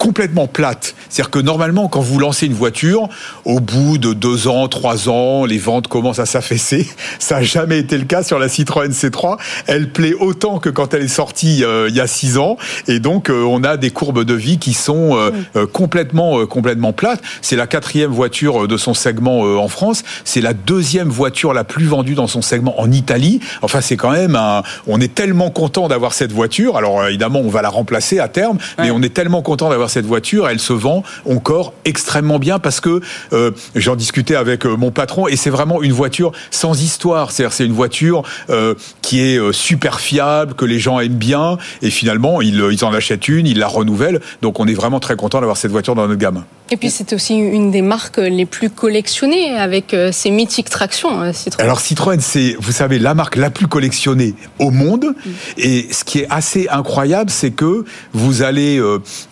complètement 0.00 0.46
plate. 0.46 0.94
C'est-à-dire 1.10 1.30
que 1.30 1.38
normalement, 1.38 1.86
quand 1.88 2.00
vous 2.00 2.18
lancez 2.18 2.46
une 2.46 2.54
voiture, 2.54 3.10
au 3.44 3.60
bout 3.60 3.98
de 3.98 4.14
deux 4.14 4.48
ans, 4.48 4.66
trois 4.66 5.10
ans, 5.10 5.44
les 5.44 5.58
ventes 5.58 5.88
commencent 5.88 6.18
à 6.18 6.24
s'affaisser. 6.24 6.88
Ça 7.18 7.36
n'a 7.36 7.42
jamais 7.42 7.78
été 7.78 7.98
le 7.98 8.06
cas 8.06 8.22
sur 8.22 8.38
la 8.38 8.48
Citroën 8.48 8.88
C3. 8.88 9.36
Elle 9.66 9.92
plaît 9.92 10.14
autant 10.18 10.58
que 10.58 10.70
quand 10.70 10.94
elle 10.94 11.02
est 11.02 11.08
sortie 11.08 11.64
euh, 11.64 11.88
il 11.90 11.94
y 11.94 12.00
a 12.00 12.06
six 12.06 12.38
ans. 12.38 12.56
Et 12.88 12.98
donc, 12.98 13.28
euh, 13.28 13.42
on 13.42 13.62
a 13.62 13.76
des 13.76 13.90
courbes 13.90 14.24
de 14.24 14.32
vie 14.32 14.58
qui 14.58 14.72
sont 14.72 15.18
euh, 15.54 15.66
complètement, 15.66 16.46
complètement 16.46 16.94
plates. 16.94 17.20
C'est 17.42 17.56
la 17.56 17.66
quatrième 17.66 18.10
voiture 18.10 18.66
de 18.66 18.76
son 18.78 18.94
segment 18.94 19.40
en 19.42 19.68
France. 19.68 20.02
C'est 20.24 20.40
la 20.40 20.54
deuxième 20.54 21.10
voiture 21.10 21.52
la 21.52 21.64
plus 21.64 21.84
vendue 21.84 22.14
dans 22.14 22.26
son 22.26 22.40
segment 22.40 22.80
en 22.80 22.90
Italie. 22.90 23.40
Enfin, 23.60 23.82
c'est 23.82 23.98
quand 23.98 24.12
même 24.12 24.34
un... 24.34 24.62
On 24.86 24.98
est 24.98 25.14
tellement 25.14 25.50
content 25.50 25.88
d'avoir 25.88 26.14
cette 26.14 26.32
voiture. 26.32 26.78
Alors, 26.78 27.04
évidemment, 27.06 27.40
on 27.40 27.50
va 27.50 27.60
la 27.60 27.68
remplacer 27.68 28.18
à 28.18 28.28
terme, 28.28 28.56
mais 28.78 28.90
on 28.90 29.02
est 29.02 29.12
tellement 29.12 29.42
content 29.42 29.68
d'avoir 29.68 29.89
cette 29.90 30.06
voiture, 30.06 30.48
elle 30.48 30.60
se 30.60 30.72
vend 30.72 31.02
encore 31.28 31.74
extrêmement 31.84 32.38
bien 32.38 32.58
parce 32.58 32.80
que 32.80 33.00
euh, 33.32 33.50
j'en 33.74 33.96
discutais 33.96 34.36
avec 34.36 34.64
euh, 34.64 34.76
mon 34.76 34.90
patron 34.90 35.28
et 35.28 35.36
c'est 35.36 35.50
vraiment 35.50 35.82
une 35.82 35.92
voiture 35.92 36.32
sans 36.50 36.80
histoire. 36.82 37.30
C'est-à-dire 37.30 37.52
c'est 37.52 37.66
une 37.66 37.72
voiture 37.72 38.22
euh, 38.48 38.74
qui 39.02 39.20
est 39.20 39.52
super 39.52 40.00
fiable, 40.00 40.54
que 40.54 40.64
les 40.64 40.78
gens 40.78 41.00
aiment 41.00 41.12
bien 41.12 41.58
et 41.82 41.90
finalement 41.90 42.40
ils, 42.40 42.64
ils 42.70 42.84
en 42.84 42.92
achètent 42.92 43.28
une, 43.28 43.46
ils 43.46 43.58
la 43.58 43.66
renouvellent. 43.66 44.20
Donc 44.42 44.60
on 44.60 44.66
est 44.66 44.74
vraiment 44.74 45.00
très 45.00 45.16
content 45.16 45.40
d'avoir 45.40 45.56
cette 45.56 45.70
voiture 45.70 45.94
dans 45.94 46.06
notre 46.06 46.20
gamme. 46.20 46.44
Et 46.72 46.76
puis 46.76 46.88
c'est 46.88 47.12
aussi 47.12 47.34
une 47.34 47.72
des 47.72 47.82
marques 47.82 48.18
les 48.18 48.46
plus 48.46 48.70
collectionnées 48.70 49.56
avec 49.58 49.94
ces 50.12 50.30
mythiques 50.30 50.70
tractions. 50.70 51.32
Citroën. 51.32 51.64
Alors 51.64 51.80
Citroën, 51.80 52.20
c'est 52.20 52.54
vous 52.60 52.70
savez 52.70 53.00
la 53.00 53.14
marque 53.14 53.34
la 53.34 53.50
plus 53.50 53.66
collectionnée 53.66 54.34
au 54.60 54.70
monde. 54.70 55.06
Mm. 55.06 55.30
Et 55.58 55.88
ce 55.90 56.04
qui 56.04 56.20
est 56.20 56.28
assez 56.30 56.68
incroyable, 56.70 57.30
c'est 57.30 57.50
que 57.50 57.84
vous 58.12 58.42
allez 58.42 58.80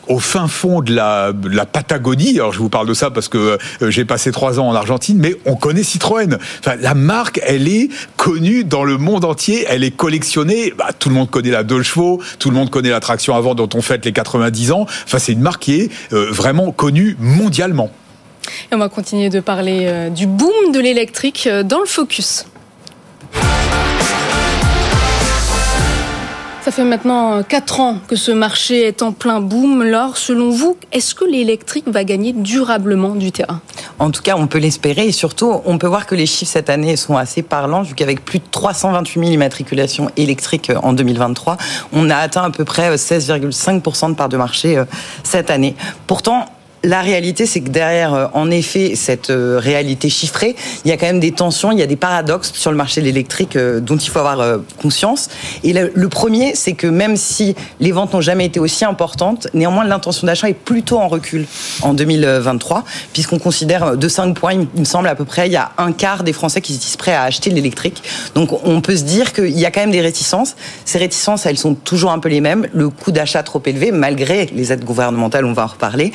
au 0.09 0.19
fin 0.19 0.48
fond 0.49 0.81
de 0.81 0.95
la, 0.95 1.33
Patagonie. 1.71 2.37
Alors 2.37 2.53
je 2.53 2.59
vous 2.59 2.69
parle 2.69 2.89
de 2.89 2.95
ça 2.95 3.11
parce 3.11 3.29
que 3.29 3.59
euh, 3.83 3.91
j'ai 3.91 4.05
passé 4.05 4.33
trois 4.33 4.59
ans 4.59 4.69
en 4.69 4.75
Argentine, 4.75 5.19
mais 5.19 5.37
on 5.47 5.57
connaît 5.57 5.83
Citroën. 5.83 6.39
Enfin, 6.61 6.77
la 6.81 6.95
marque, 6.95 7.41
elle 7.47 7.69
est 7.69 7.89
connue 8.17 8.65
dans 8.65 8.85
le 8.85 8.99
monde 8.99 9.25
entier. 9.25 9.67
Elle 9.69 9.85
est 9.85 9.91
collectionnée. 9.91 10.73
Bah, 10.77 10.91
tout 10.99 11.09
le 11.09 11.15
monde 11.15 11.31
connaît 11.31 11.51
la 11.51 11.63
deux 11.63 11.83
chevaux, 11.83 12.21
tout 12.39 12.51
le 12.51 12.57
monde 12.57 12.71
connaît 12.71 12.91
la 12.91 13.01
traction 13.01 13.35
avant 13.35 13.55
dont 13.55 13.69
on 13.75 13.83
fête 13.83 14.05
les 14.05 14.13
90 14.13 14.73
ans. 14.73 14.87
Enfin, 15.05 15.19
c'est 15.19 15.33
une 15.33 15.41
marque 15.41 15.63
qui 15.63 15.81
est 15.81 15.91
euh, 16.13 16.31
vraiment 16.31 16.73
connue 16.73 17.17
mondialement. 17.21 17.91
Et 18.71 18.75
on 18.75 18.79
va 18.79 18.89
continuer 18.89 19.29
de 19.29 19.41
parler 19.41 19.85
euh, 19.87 20.11
du 20.11 20.27
boom 20.27 20.73
de 20.73 20.81
l'électrique 20.81 21.49
dans 21.65 21.81
le 21.81 21.87
focus. 21.87 22.47
Ça 26.69 26.73
fait 26.73 26.85
maintenant 26.85 27.43
4 27.43 27.81
ans 27.81 27.97
que 28.09 28.15
ce 28.15 28.31
marché 28.31 28.87
est 28.87 29.01
en 29.01 29.13
plein 29.13 29.41
boom. 29.41 29.81
Alors, 29.81 30.19
selon 30.19 30.51
vous, 30.51 30.77
est-ce 30.93 31.15
que 31.15 31.25
l'électrique 31.25 31.89
va 31.89 32.05
gagner 32.05 32.35
durablement 32.35 33.15
du 33.15 33.33
terrain? 33.33 33.63
En 33.99 34.11
tout 34.11 34.21
cas, 34.21 34.35
on 34.37 34.47
peut 34.49 34.59
l'espérer 34.59 35.07
et 35.07 35.13
surtout, 35.13 35.63
on 35.65 35.79
peut 35.79 35.87
voir 35.87 36.05
que 36.05 36.15
les 36.15 36.27
chiffres 36.27 36.53
cette 36.53 36.69
année 36.69 36.97
sont 36.97 37.17
assez 37.17 37.41
parlants, 37.41 37.81
vu 37.81 37.95
qu'avec 37.95 38.23
plus 38.23 38.39
de 38.39 38.45
328 38.51 39.19
000 39.19 39.33
immatriculations 39.33 40.11
électriques 40.19 40.71
en 40.83 40.93
2023, 40.93 41.57
on 41.95 42.11
a 42.11 42.17
atteint 42.17 42.45
à 42.45 42.51
peu 42.51 42.67
près 42.67 42.95
16,5% 42.97 44.11
de 44.11 44.15
part 44.15 44.29
de 44.29 44.37
marché 44.37 44.77
euh, 44.77 44.85
cette 45.23 45.49
année. 45.49 45.75
Pourtant, 46.07 46.51
la 46.85 47.01
réalité, 47.01 47.47
c'est 47.47 47.61
que 47.61 47.71
derrière, 47.71 48.15
euh, 48.15 48.27
en 48.35 48.51
effet, 48.51 48.93
cette 48.95 49.31
euh, 49.31 49.59
réalité 49.59 50.09
chiffrée, 50.09 50.55
il 50.85 50.89
y 50.89 50.93
a 50.93 50.97
quand 50.97 51.07
même 51.07 51.21
des 51.21 51.33
tensions, 51.33 51.73
il 51.73 51.79
y 51.79 51.83
a 51.83 51.87
des 51.87 51.97
paradoxes 51.97 52.53
sur 52.55 52.71
le 52.71 52.77
marché 52.77 53.01
de 53.01 53.07
l'électrique 53.07 53.57
euh, 53.57 53.81
dont 53.81 53.97
il 53.97 54.09
faut 54.09 54.19
avoir 54.21 54.59
conscience. 54.81 55.29
Et 55.65 55.73
le, 55.73 56.09
premier, 56.09 56.55
c'est 56.55 56.75
que 56.75 56.87
même 56.87 57.17
si 57.17 57.55
les 57.81 57.93
ventes 57.93 58.15
n'ont 58.15 58.21
jamais 58.21 58.47
été 58.47 58.61
aussi 58.61 58.85
importantes, 58.85 59.49
néanmoins 59.55 59.85
l'intention 59.85 60.27
d'achat 60.27 60.49
est 60.49 60.55
plutôt 60.55 60.99
en 60.99 61.09
recul 61.09 61.47
en 61.83 61.95
2023, 61.95 62.85
puisqu'on 63.13 63.39
considère 63.39 63.97
de 63.97 64.09
5 64.09 64.35
points, 64.35 64.53
il 64.53 64.81
me 64.81 64.85
semble 64.85 65.09
à 65.09 65.15
peu 65.15 65.25
près, 65.25 65.49
il 65.49 65.53
y 65.53 65.57
a 65.57 65.73
un 65.79 65.93
quart 65.93 66.23
des 66.23 66.33
Français 66.33 66.61
qui 66.61 66.75
se 66.75 66.81
disent 66.81 66.97
prêts 66.97 67.15
à 67.15 67.23
acheter 67.23 67.51
de 67.51 67.55
l'électrique. 67.55 68.03
Donc 68.35 68.65
on 68.65 68.81
peut 68.81 68.97
se 68.97 69.05
dire 69.05 69.33
qu'il 69.33 69.59
y 69.59 69.67
a 69.67 69.71
quand 69.71 69.81
même 69.81 69.91
des 69.91 70.01
réticences. 70.01 70.57
Ces 70.85 70.99
réticences, 70.99 71.47
elles 71.47 71.59
sont 71.59 71.75
toujours 71.75 72.13
un 72.13 72.19
peu 72.19 72.29
les 72.29 72.41
mêmes. 72.41 72.69
Le 72.73 72.89
coût 72.89 73.13
d'achat 73.13 73.43
trop 73.43 73.63
élevé, 73.67 73.91
malgré 73.91 74.47
les 74.47 74.73
aides 74.73 74.85
gouvernementales, 74.85 75.45
on 75.45 75.53
va 75.53 75.65
en 75.65 75.69
reparler. 75.69 76.13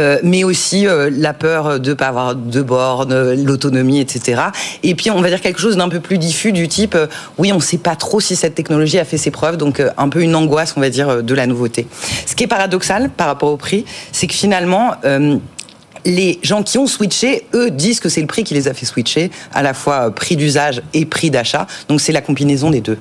Euh, 0.00 0.18
mais 0.22 0.44
aussi 0.44 0.86
euh, 0.86 1.10
la 1.12 1.34
peur 1.34 1.78
de 1.78 1.90
ne 1.90 1.94
pas 1.94 2.08
avoir 2.08 2.34
de 2.34 2.62
bornes, 2.62 3.34
l'autonomie, 3.34 4.00
etc. 4.00 4.42
Et 4.82 4.94
puis 4.94 5.10
on 5.10 5.20
va 5.20 5.28
dire 5.28 5.40
quelque 5.40 5.60
chose 5.60 5.76
d'un 5.76 5.88
peu 5.88 6.00
plus 6.00 6.18
diffus 6.18 6.52
du 6.52 6.68
type, 6.68 6.94
euh, 6.94 7.06
oui, 7.38 7.52
on 7.52 7.56
ne 7.56 7.60
sait 7.60 7.78
pas 7.78 7.96
trop 7.96 8.18
si 8.18 8.34
cette 8.34 8.54
technologie 8.54 8.98
a 8.98 9.04
fait 9.04 9.18
ses 9.18 9.30
preuves, 9.30 9.56
donc 9.56 9.82
un 9.96 10.08
peu 10.08 10.22
une 10.22 10.34
angoisse, 10.34 10.74
on 10.76 10.80
va 10.80 10.90
dire, 10.90 11.22
de 11.22 11.34
la 11.34 11.46
nouveauté. 11.46 11.86
Ce 12.26 12.34
qui 12.34 12.44
est 12.44 12.48
paradoxal 12.48 13.10
par 13.10 13.26
rapport 13.26 13.50
au 13.50 13.56
prix, 13.56 13.84
c'est 14.12 14.26
que 14.26 14.34
finalement, 14.34 14.94
les 16.04 16.38
gens 16.42 16.62
qui 16.62 16.78
ont 16.78 16.86
switché, 16.86 17.46
eux, 17.54 17.70
disent 17.70 18.00
que 18.00 18.08
c'est 18.08 18.20
le 18.20 18.26
prix 18.26 18.44
qui 18.44 18.54
les 18.54 18.68
a 18.68 18.74
fait 18.74 18.86
switcher, 18.86 19.30
à 19.52 19.62
la 19.62 19.74
fois 19.74 20.14
prix 20.14 20.36
d'usage 20.36 20.82
et 20.94 21.04
prix 21.04 21.30
d'achat. 21.30 21.66
Donc 21.88 22.00
c'est 22.00 22.12
la 22.12 22.22
combinaison 22.22 22.70
des 22.70 22.80
deux. 22.80 22.98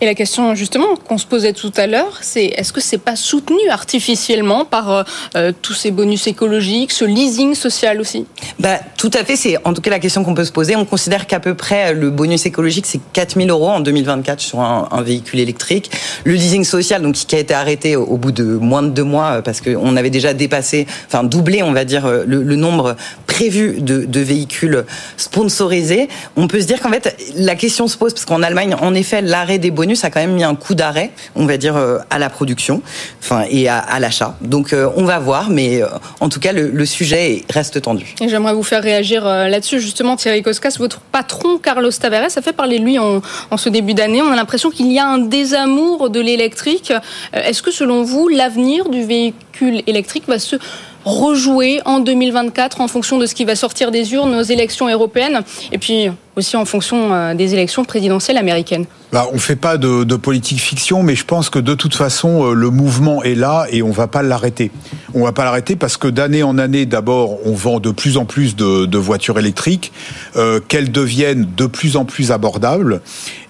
Et 0.00 0.06
la 0.06 0.14
question 0.14 0.54
justement 0.54 0.96
qu'on 0.96 1.18
se 1.18 1.26
posait 1.26 1.52
tout 1.52 1.72
à 1.76 1.86
l'heure, 1.86 2.18
c'est 2.22 2.46
est-ce 2.46 2.72
que 2.72 2.80
c'est 2.80 2.98
pas 2.98 3.16
soutenu 3.16 3.68
artificiellement 3.70 4.64
par 4.64 4.90
euh, 4.90 5.02
euh, 5.36 5.52
tous 5.62 5.74
ces 5.74 5.90
bonus 5.90 6.26
écologiques, 6.26 6.92
ce 6.92 7.04
leasing 7.04 7.54
social 7.54 8.00
aussi? 8.00 8.26
Bah, 8.58 8.80
Tout 8.96 9.10
à 9.14 9.24
fait, 9.24 9.36
c'est 9.36 9.56
en 9.64 9.72
tout 9.72 9.82
cas 9.82 9.90
la 9.90 9.98
question 9.98 10.24
qu'on 10.24 10.34
peut 10.34 10.44
se 10.44 10.52
poser. 10.52 10.76
On 10.76 10.84
considère 10.84 11.26
qu'à 11.26 11.40
peu 11.40 11.54
près 11.54 11.94
le 11.94 12.10
bonus 12.10 12.46
écologique, 12.46 12.86
c'est 12.86 13.00
4000 13.12 13.50
euros 13.50 13.68
en 13.68 13.80
2024 13.80 14.40
sur 14.40 14.60
un, 14.60 15.02
véhicule 15.02 15.40
électrique. 15.40 15.90
Le 16.24 16.34
leasing 16.34 16.64
social, 16.64 17.02
donc 17.02 17.14
qui 17.14 17.34
a 17.34 17.38
été 17.38 17.54
arrêté 17.54 17.96
au, 17.96 18.16
bout 18.16 18.32
de 18.32 18.44
moins 18.44 18.82
de 18.82 18.90
deux 18.90 19.02
mois 19.02 19.38
euh, 19.38 19.42
parce 19.42 19.60
qu'on 19.60 19.96
avait 19.96 20.10
déjà 20.10 20.32
dépassé, 20.34 20.86
enfin 21.06 21.24
doublé, 21.24 21.62
on 21.62 21.72
va 21.72 21.84
dire, 21.84 22.06
le, 22.26 22.56
nombre 22.56 22.96
prévu 23.26 23.80
de, 23.80 24.04
de 24.04 24.20
véhicules 24.20 24.84
sponsorisés. 25.16 26.08
On 26.36 26.46
peut 26.46 26.60
se 26.60 26.66
dire 26.66 26.80
qu'en 26.80 26.90
fait, 26.90 27.16
la 27.34 27.54
question 27.54 27.88
se 27.88 27.96
pose 27.96 28.12
parce 28.12 28.24
qu'en 28.24 28.42
Allemagne, 28.42 28.76
en 28.80 28.94
effet, 28.94 29.22
l'arrêt 29.22 29.58
des 29.58 29.70
bonus 29.82 30.04
a 30.04 30.10
quand 30.10 30.20
même 30.20 30.34
mis 30.34 30.44
un 30.44 30.54
coup 30.54 30.76
d'arrêt, 30.76 31.10
on 31.34 31.44
va 31.44 31.56
dire, 31.56 31.76
euh, 31.76 31.98
à 32.08 32.20
la 32.20 32.30
production 32.30 32.82
enfin, 33.18 33.42
et 33.50 33.68
à, 33.68 33.98
l'achat. 33.98 34.36
Donc 34.40 34.72
euh, 34.72 34.88
on 34.94 35.04
va 35.04 35.18
voir, 35.18 35.50
mais 35.50 35.82
euh, 35.82 35.88
en 36.20 36.28
tout 36.28 36.38
cas, 36.38 36.52
le, 36.52 36.86
sujet 36.86 37.42
reste 37.50 37.82
tendu. 37.82 38.14
Et 38.20 38.28
j'aimerais 38.28 38.54
vous 38.54 38.62
faire 38.62 38.82
réagir 38.82 39.24
là-dessus, 39.24 39.80
justement, 39.80 40.14
Thierry 40.16 40.42
Koskas, 40.42 40.76
votre 40.78 41.00
patron, 41.00 41.58
Carlos 41.58 41.90
Tavares, 41.90 42.36
a 42.36 42.42
fait 42.42 42.52
parler 42.52 42.78
lui 42.78 42.98
en, 42.98 43.22
en 43.50 43.56
ce 43.56 43.68
début 43.68 43.94
d'année. 43.94 44.22
On 44.22 44.30
a 44.30 44.36
l'impression 44.36 44.70
qu'il 44.70 44.92
y 44.92 45.00
a 45.00 45.06
un 45.06 45.18
désamour 45.18 46.10
de 46.10 46.20
l'électrique. 46.20 46.92
Est-ce 47.32 47.62
que, 47.62 47.72
selon 47.72 48.04
vous, 48.04 48.28
l'avenir 48.28 48.88
du 48.88 49.04
véhicule 49.04 49.82
électrique 49.86 50.24
va 50.28 50.38
se 50.38 50.56
rejouer 51.04 51.80
en 51.84 51.98
2024 51.98 52.80
en 52.80 52.88
fonction 52.88 53.18
de 53.18 53.26
ce 53.26 53.34
qui 53.34 53.44
va 53.44 53.56
sortir 53.56 53.90
des 53.90 54.12
urnes 54.12 54.34
aux 54.34 54.42
élections 54.42 54.88
européennes? 54.88 55.42
Et 55.72 55.78
puis 55.78 56.10
aussi 56.36 56.56
en 56.56 56.64
fonction 56.64 57.12
euh, 57.12 57.34
des 57.34 57.54
élections 57.54 57.84
présidentielles 57.84 58.38
américaines 58.38 58.86
bah, 59.12 59.28
on 59.30 59.38
fait 59.38 59.56
pas 59.56 59.76
de, 59.76 60.16
politique 60.16 60.58
fiction, 60.58 61.02
mais 61.02 61.14
je 61.14 61.26
pense 61.26 61.50
que 61.50 61.58
de 61.58 61.74
toute 61.74 61.94
façon, 61.94 62.46
euh, 62.46 62.54
le 62.54 62.70
mouvement 62.70 63.22
est 63.22 63.34
là 63.34 63.66
et 63.70 63.82
on 63.82 63.90
va 63.90 64.06
pas 64.06 64.22
l'arrêter. 64.22 64.70
On 65.12 65.24
va 65.24 65.32
pas 65.32 65.44
l'arrêter 65.44 65.76
parce 65.76 65.98
que 65.98 66.08
d'année 66.08 66.42
en 66.42 66.56
année, 66.56 66.86
d'abord, 66.86 67.46
on 67.46 67.52
vend 67.52 67.78
de 67.78 67.90
plus 67.90 68.16
en 68.16 68.24
plus 68.24 68.56
de, 68.56 68.96
voitures 68.96 69.38
électriques, 69.38 69.92
euh, 70.36 70.60
qu'elles 70.66 70.90
deviennent 70.90 71.46
de 71.54 71.66
plus 71.66 71.96
en 71.96 72.06
plus 72.06 72.32
abordables. 72.32 73.02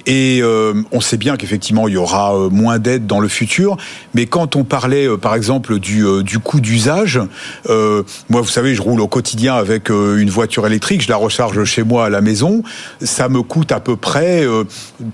Et 0.04 0.42
on 0.90 1.00
sait 1.00 1.16
bien 1.16 1.36
qu'effectivement, 1.36 1.86
il 1.86 1.94
y 1.94 1.96
aura 1.96 2.48
moins 2.50 2.80
d'aides 2.80 3.06
dans 3.06 3.20
le 3.20 3.28
futur. 3.28 3.76
Mais 4.14 4.26
quand 4.26 4.56
on 4.56 4.64
parlait, 4.64 5.06
par 5.16 5.36
exemple, 5.36 5.78
du 5.78 6.38
coût 6.42 6.58
d'usage, 6.58 7.20
moi, 7.68 8.40
vous 8.40 8.48
savez, 8.48 8.74
je 8.74 8.82
roule 8.82 9.00
au 9.00 9.06
quotidien 9.06 9.54
avec 9.54 9.90
une 9.90 10.28
voiture 10.28 10.66
électrique, 10.66 11.02
je 11.02 11.08
la 11.08 11.14
recharge 11.14 11.62
chez 11.62 11.84
moi 11.84 12.06
à 12.06 12.10
la 12.10 12.20
maison. 12.20 12.64
Ça 13.02 13.28
me 13.28 13.42
coûte 13.42 13.72
à 13.72 13.80
peu 13.80 13.96
près 13.96 14.44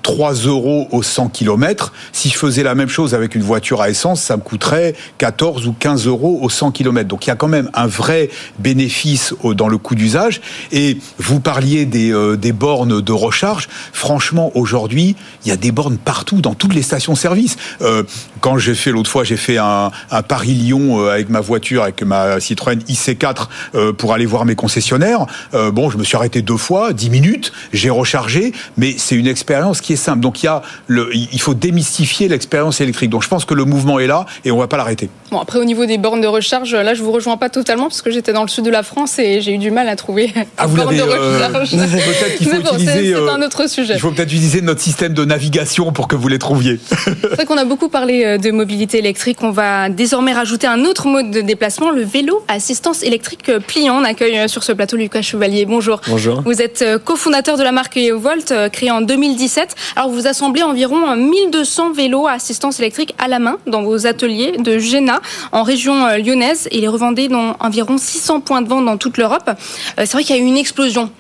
3 0.03 0.33
euros 0.35 0.89
au 0.91 1.03
100 1.03 1.29
km. 1.29 1.93
Si 2.13 2.29
je 2.29 2.37
faisais 2.37 2.63
la 2.63 2.75
même 2.75 2.89
chose 2.89 3.15
avec 3.15 3.35
une 3.35 3.43
voiture 3.43 3.81
à 3.81 3.91
essence, 3.91 4.23
ça 4.23 4.37
me 4.37 4.43
coûterait 4.43 4.95
14 5.19 5.67
ou 5.67 5.73
15 5.73 6.07
euros 6.07 6.39
au 6.43 6.49
100 6.49 6.73
km. 6.73 7.09
Donc 7.09 7.27
il 7.27 7.29
y 7.29 7.33
a 7.33 7.37
quand 7.37 7.49
même 7.49 7.71
un 7.75 7.87
vrai 7.87 8.31
bénéfice 8.59 9.35
dans 9.45 9.69
le 9.69 9.79
coût 9.79 9.95
d'usage. 9.95 10.41
Et 10.73 10.99
vous 11.19 11.41
parliez 11.41 11.87
des, 11.87 12.13
des 12.37 12.53
bornes 12.53 13.01
de 13.01 13.13
recharge. 13.13 13.69
Franchement, 13.93 14.53
aujourd'hui, 14.55 15.17
il 15.45 15.49
y 15.49 15.53
a 15.53 15.57
des 15.57 15.73
bornes 15.73 15.99
partout, 15.99 16.41
dans 16.41 16.55
toutes 16.55 16.75
les 16.75 16.83
stations-service. 16.83 17.57
Euh, 17.83 18.03
quand 18.41 18.59
j'ai 18.59 18.75
fait 18.75 18.91
l'autre 18.91 19.11
fois, 19.11 19.25
j'ai 19.25 19.37
fait 19.37 19.59
un, 19.59 19.91
Paris-Lyon 20.29 21.01
euh, 21.01 21.11
avec 21.11 21.29
ma 21.29 21.41
voiture, 21.41 21.83
avec 21.83 22.03
ma 22.03 22.41
Citroën 22.41 22.79
IC4 22.79 23.49
euh, 23.75 23.93
pour 23.93 24.13
aller 24.13 24.27
voir 24.27 24.45
mes 24.45 24.55
concessionnaires. 24.55 25.27
bon, 25.53 25.91
je 25.91 25.99
me 25.99 26.05
suis 26.05 26.17
arrêté 26.17 26.43
deux 26.43 26.57
fois, 26.57 26.93
dix 26.93 27.11
minutes, 27.11 27.48
j'ai 27.73 27.91
rechargé, 27.91 28.53
mais 28.77 28.95
c'est 28.97 29.17
une 29.17 29.27
expérience 29.27 29.81
qui 29.81 29.95
est 29.95 29.97
simple. 29.97 30.21
Donc 30.21 30.43
il 30.43 30.47
y 30.47 30.49
a 30.49 30.63
le, 30.87 31.11
il 31.15 31.41
faut 31.41 31.55
démystifier 31.55 32.29
l'expérience 32.29 32.81
électrique. 32.81 33.11
Donc 33.11 33.23
je 33.23 33.29
pense 33.29 33.45
que 33.45 33.55
le 33.55 33.65
mouvement 33.65 33.99
est 33.99 34.07
là 34.07 34.27
et 34.45 34.51
on 34.51 34.59
va 34.59 34.67
pas 34.67 34.77
l'arrêter. 34.77 35.11
Bon, 35.31 35.41
après 35.41 35.59
au 35.59 35.65
niveau 35.65 35.87
des 35.87 35.99
bornes 35.99 36.21
de 36.21 36.27
recharge, 36.27 36.75
là 36.75 36.95
je 36.95 37.03
vous 37.03 37.13
rejoins 37.13 37.37
pas 37.37 37.51
totalement 37.51 37.89
parce 37.89 38.03
que 38.03 38.11
j'étais 38.11 38.33
dans 38.33 38.43
le 38.43 38.49
sud 38.49 38.65
de 38.65 38.71
la 38.71 38.83
France 38.83 39.19
et 39.19 39.41
j'ai 39.41 39.55
eu 39.55 39.59
du 39.59 39.71
mal 39.71 39.89
à 39.89 39.97
trouver 39.97 40.33
ah, 40.57 40.67
vous 40.67 40.77
bornes 40.77 40.97
de 40.97 41.03
recharge. 41.03 41.71
peut-être 41.71 42.37
qu'il 42.37 42.49
faut 42.49 42.57
utiliser. 42.57 43.15
C'est 43.15 43.29
un 43.29 43.43
autre 43.43 43.69
sujet. 43.69 43.95
Il 43.95 44.01
faut 44.01 44.11
peut-être 44.11 44.33
utiliser 44.33 44.63
notre 44.63 44.81
système 44.81 45.15
de 45.15 45.25
navigation 45.25 45.93
pour 45.93 46.09
que 46.09 46.17
vous 46.17 46.29
les 46.29 46.39
trouviez. 46.39 46.79
C'est 46.89 47.35
vrai 47.35 47.45
qu'on 47.45 47.59
a 47.59 47.65
beaucoup 47.65 47.89
parlé 47.89 48.25
euh, 48.25 48.39
de 48.39 48.51
mobilité 48.51 48.99
électrique. 48.99 49.39
On 49.43 49.51
va 49.51 49.89
désormais 49.89 50.33
rajouter 50.33 50.67
un 50.67 50.85
autre 50.85 51.07
mode 51.07 51.31
de 51.31 51.41
déplacement, 51.41 51.91
le 51.91 52.03
vélo 52.03 52.43
assistance 52.49 53.03
électrique 53.03 53.51
pliant. 53.67 53.97
On 54.01 54.05
accueille 54.05 54.39
euh, 54.39 54.49
sur 54.49 54.63
ce 54.63 54.73
plateau 54.73 54.97
Lucas 54.97 55.23
Chevalier. 55.23 55.67
Bonjour. 55.67 56.01
Bonjour. 56.09 56.43
Vous 56.43 56.63
êtes 56.63 56.83
euh, 56.83 56.99
cofondateur 57.39 57.57
de 57.57 57.63
la 57.63 57.73
marque 57.73 57.97
EOVolt, 57.97 58.53
créée 58.73 58.91
en 58.91 59.01
2017. 59.01 59.77
Alors 59.95 60.11
vous 60.11 60.27
assemblez 60.27 60.63
environ 60.65 61.15
1200 61.15 61.93
vélos 61.93 62.27
à 62.27 62.33
assistance 62.33 62.81
électrique 62.81 63.15
à 63.19 63.29
la 63.29 63.39
main 63.39 63.59
dans 63.67 63.83
vos 63.83 64.07
ateliers 64.07 64.57
de 64.59 64.79
Géna 64.79 65.21
en 65.53 65.63
région 65.63 66.09
lyonnaise 66.17 66.69
et 66.73 66.81
les 66.81 66.89
revendez 66.89 67.29
dans 67.29 67.55
environ 67.61 67.97
600 67.97 68.41
points 68.41 68.61
de 68.61 68.69
vente 68.69 68.87
dans 68.87 68.97
toute 68.97 69.19
l'Europe. 69.19 69.51
C'est 69.99 70.13
vrai 70.13 70.25
qu'il 70.25 70.35
y 70.35 70.39
a 70.39 70.43
eu 70.43 70.47
une 70.47 70.57
explosion 70.57 71.11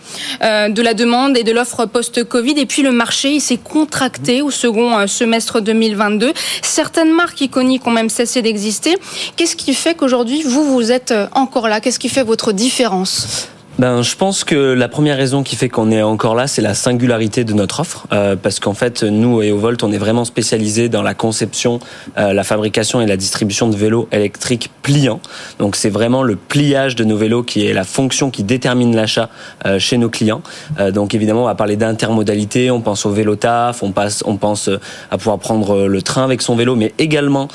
de 0.41 0.83
la 0.83 0.95
demande 0.95 1.37
et 1.37 1.45
de 1.45 1.53
l'offre 1.53 1.87
post-Covid 1.87 2.59
et 2.59 2.67
puis 2.67 2.83
le 2.83 2.91
marché 2.91 3.39
s'est 3.39 3.59
contracté 3.59 4.43
au 4.43 4.51
second 4.51 4.99
euh, 4.99 5.07
semestre 5.07 5.61
2022. 5.61 6.33
Certaines 6.63 7.13
marques 7.13 7.41
iconiques 7.41 7.87
ont 7.87 7.91
même 7.91 8.11
cessé 8.11 8.43
d'exister. 8.43 8.97
Qu'est-ce 9.37 9.57
qui 9.57 9.75
fait 9.75 9.95
qu'aujourd'hui, 9.95 10.43
vous, 10.43 10.65
vous 10.65 10.93
êtes 10.93 11.13
euh, 11.13 11.27
encore 11.33 11.69
là? 11.69 11.81
Qu'est-ce 11.81 11.99
qui 11.99 12.09
fait 12.09 12.25
votre 12.25 12.53
différence? 12.53 13.49
Ben, 13.79 14.03
je 14.03 14.17
pense 14.17 14.43
que 14.43 14.57
la 14.57 14.89
première 14.89 15.17
raison 15.17 15.45
qui 15.45 15.55
fait 15.55 15.69
qu'on 15.69 15.93
est 15.93 16.03
encore 16.03 16.35
là, 16.35 16.49
c'est 16.49 16.63
la 16.63 16.75
singularité 16.75 17.45
de 17.45 17.53
notre 17.53 17.79
offre, 17.79 18.09
euh, 18.13 18.35
parce 18.35 18.59
qu'en 18.59 18.75
fait, 18.75 19.05
nous 19.05 19.41
et 19.41 19.53
Volt, 19.53 19.85
on 19.85 19.93
est 19.93 19.99
vraiment 19.99 20.25
spécialisé 20.25 20.89
dans 20.89 21.03
la 21.03 21.15
conception, 21.15 21.79
euh, 22.19 22.33
la 22.33 22.43
fabrication 22.43 23.01
et 23.01 23.07
la 23.07 23.17
distribution 23.17 23.69
de 23.69 23.77
vélos 23.77 24.09
électriques 24.11 24.71
pliants. 24.83 25.21
Donc, 25.61 25.77
c'est 25.77 25.91
vraiment 25.91 26.25
le 26.25 26.35
pliage 26.35 26.97
de 26.97 27.05
nos 27.05 27.17
vélos 27.17 27.45
qui 27.45 27.67
est 27.67 27.73
la 27.73 27.85
fonction 27.85 28.31
qui 28.31 28.43
détermine 28.43 28.97
l'achat 28.97 29.31
euh, 29.65 29.79
chez 29.79 29.97
nos 29.97 30.09
clients. 30.09 30.43
Euh, 30.81 30.91
donc, 30.91 31.15
évidemment, 31.15 31.43
on 31.43 31.47
va 31.47 31.55
parler 31.55 31.77
d'intermodalité. 31.77 32.73
On 32.73 32.81
pense 32.81 33.07
au 33.07 33.11
vélo 33.11 33.37
taf, 33.37 33.85
on 33.85 33.93
passe, 33.93 34.25
on 34.27 34.39
pense 34.39 34.69
à 35.13 35.19
pouvoir 35.19 35.39
prendre 35.39 35.87
le 35.87 36.03
train 36.03 36.25
avec 36.25 36.43
son 36.43 36.57
vélo, 36.57 36.75
mais 36.75 36.95
également 36.99 37.47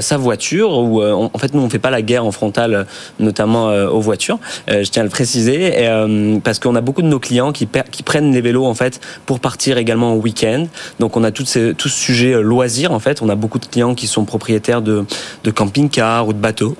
sa 0.00 0.16
voiture. 0.16 0.72
Où, 0.72 1.02
en 1.02 1.38
fait, 1.38 1.54
nous, 1.54 1.62
on 1.62 1.70
fait 1.70 1.78
pas 1.78 1.90
la 1.90 2.02
guerre 2.02 2.24
en 2.24 2.32
frontal, 2.32 2.86
notamment 3.20 3.66
aux 3.68 4.00
voitures. 4.00 4.38
je 4.66 4.82
tiens 4.90 5.02
à 5.02 5.04
le 5.04 5.10
préciser. 5.10 5.67
Euh, 5.76 6.38
parce 6.42 6.58
qu'on 6.58 6.74
a 6.74 6.80
beaucoup 6.80 7.02
de 7.02 7.06
nos 7.06 7.18
clients 7.18 7.52
qui, 7.52 7.66
prennent 7.66 8.32
les 8.32 8.40
vélos 8.40 8.64
en 8.64 8.74
fait 8.74 9.00
pour 9.26 9.40
partir 9.40 9.78
également 9.78 10.14
au 10.14 10.20
week-end. 10.20 10.66
Donc 10.98 11.16
on 11.16 11.24
a 11.24 11.30
tout, 11.30 11.44
ces, 11.44 11.74
tout 11.74 11.88
ce 11.88 11.98
sujet 11.98 12.34
euh, 12.34 12.40
loisir 12.40 12.92
en 12.92 12.98
fait. 12.98 13.22
On 13.22 13.28
a 13.28 13.34
beaucoup 13.34 13.58
de 13.58 13.66
clients 13.66 13.94
qui 13.94 14.06
sont 14.06 14.24
propriétaires 14.24 14.82
de, 14.82 15.04
de 15.44 15.50
camping-cars 15.50 16.28
ou 16.28 16.32
de 16.32 16.38
bateaux. 16.38 16.76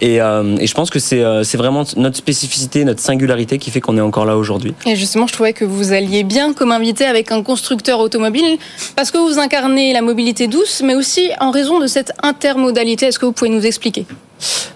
Et, 0.00 0.20
euh, 0.20 0.56
et 0.58 0.66
je 0.66 0.74
pense 0.74 0.90
que 0.90 0.98
c'est 0.98 1.56
vraiment 1.56 1.84
notre 1.96 2.16
spécificité, 2.16 2.84
notre 2.84 3.00
singularité 3.00 3.58
qui 3.58 3.70
fait 3.70 3.80
qu'on 3.80 3.96
est 3.96 4.02
encore 4.02 4.26
là 4.26 4.36
aujourd'hui. 4.36 4.74
Et 4.86 4.96
justement, 4.96 5.26
je 5.26 5.32
trouvais 5.32 5.52
que 5.52 5.64
vous 5.64 5.92
alliez 5.92 6.24
bien 6.24 6.52
comme 6.52 6.72
invité 6.72 7.04
avec 7.04 7.32
un 7.32 7.42
constructeur 7.42 8.00
automobile 8.00 8.58
parce 8.94 9.10
que 9.10 9.18
vous 9.18 9.38
incarnez 9.38 9.92
la 9.92 10.02
mobilité 10.02 10.46
douce, 10.46 10.82
mais 10.84 10.94
aussi 10.94 11.30
en 11.40 11.50
raison 11.50 11.80
de 11.80 11.86
cette 11.86 12.12
intermodalité. 12.22 13.06
Est-ce 13.06 13.18
que 13.18 13.26
vous 13.26 13.32
pouvez 13.32 13.50
nous 13.50 13.66
expliquer? 13.66 14.06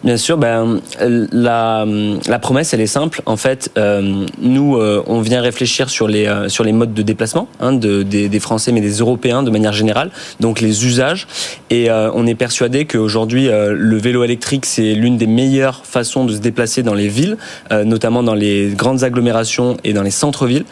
Bien 0.02 0.16
sûr, 0.16 0.38
ben, 0.38 0.80
la, 1.00 1.84
la 2.26 2.38
promesse, 2.38 2.72
elle 2.72 2.80
est 2.80 2.86
simple. 2.86 3.20
En 3.26 3.36
fait, 3.36 3.70
euh, 3.76 4.24
nous, 4.40 4.76
euh, 4.76 5.02
on 5.06 5.20
vient 5.20 5.42
réfléchir 5.42 5.90
sur 5.90 6.08
les, 6.08 6.26
euh, 6.26 6.48
sur 6.48 6.64
les 6.64 6.72
modes 6.72 6.94
de 6.94 7.02
déplacement 7.02 7.48
hein, 7.60 7.72
de, 7.72 8.02
des, 8.02 8.30
des, 8.30 8.40
Français, 8.40 8.72
mais 8.72 8.80
des 8.80 8.94
Européens 8.94 9.42
de 9.42 9.50
manière 9.50 9.74
générale, 9.74 10.10
donc 10.40 10.60
les 10.60 10.86
usages. 10.86 11.26
Et 11.68 11.88
on 11.90 12.26
est 12.26 12.34
persuadé 12.34 12.84
qu'aujourd'hui, 12.86 13.48
le 13.48 13.96
vélo 13.98 14.24
électrique, 14.24 14.66
c'est 14.66 14.94
l'une 14.94 15.18
des 15.18 15.26
meilleures 15.26 15.84
façons 15.84 16.24
de 16.24 16.32
se 16.32 16.38
déplacer 16.38 16.82
dans 16.82 16.94
les 16.94 17.08
villes, 17.08 17.36
notamment 17.70 18.22
dans 18.22 18.34
les 18.34 18.68
grandes 18.74 19.04
agglomérations 19.04 19.76
et 19.84 19.92
dans 19.92 20.02
les 20.02 20.10
centres-villes. 20.10 20.64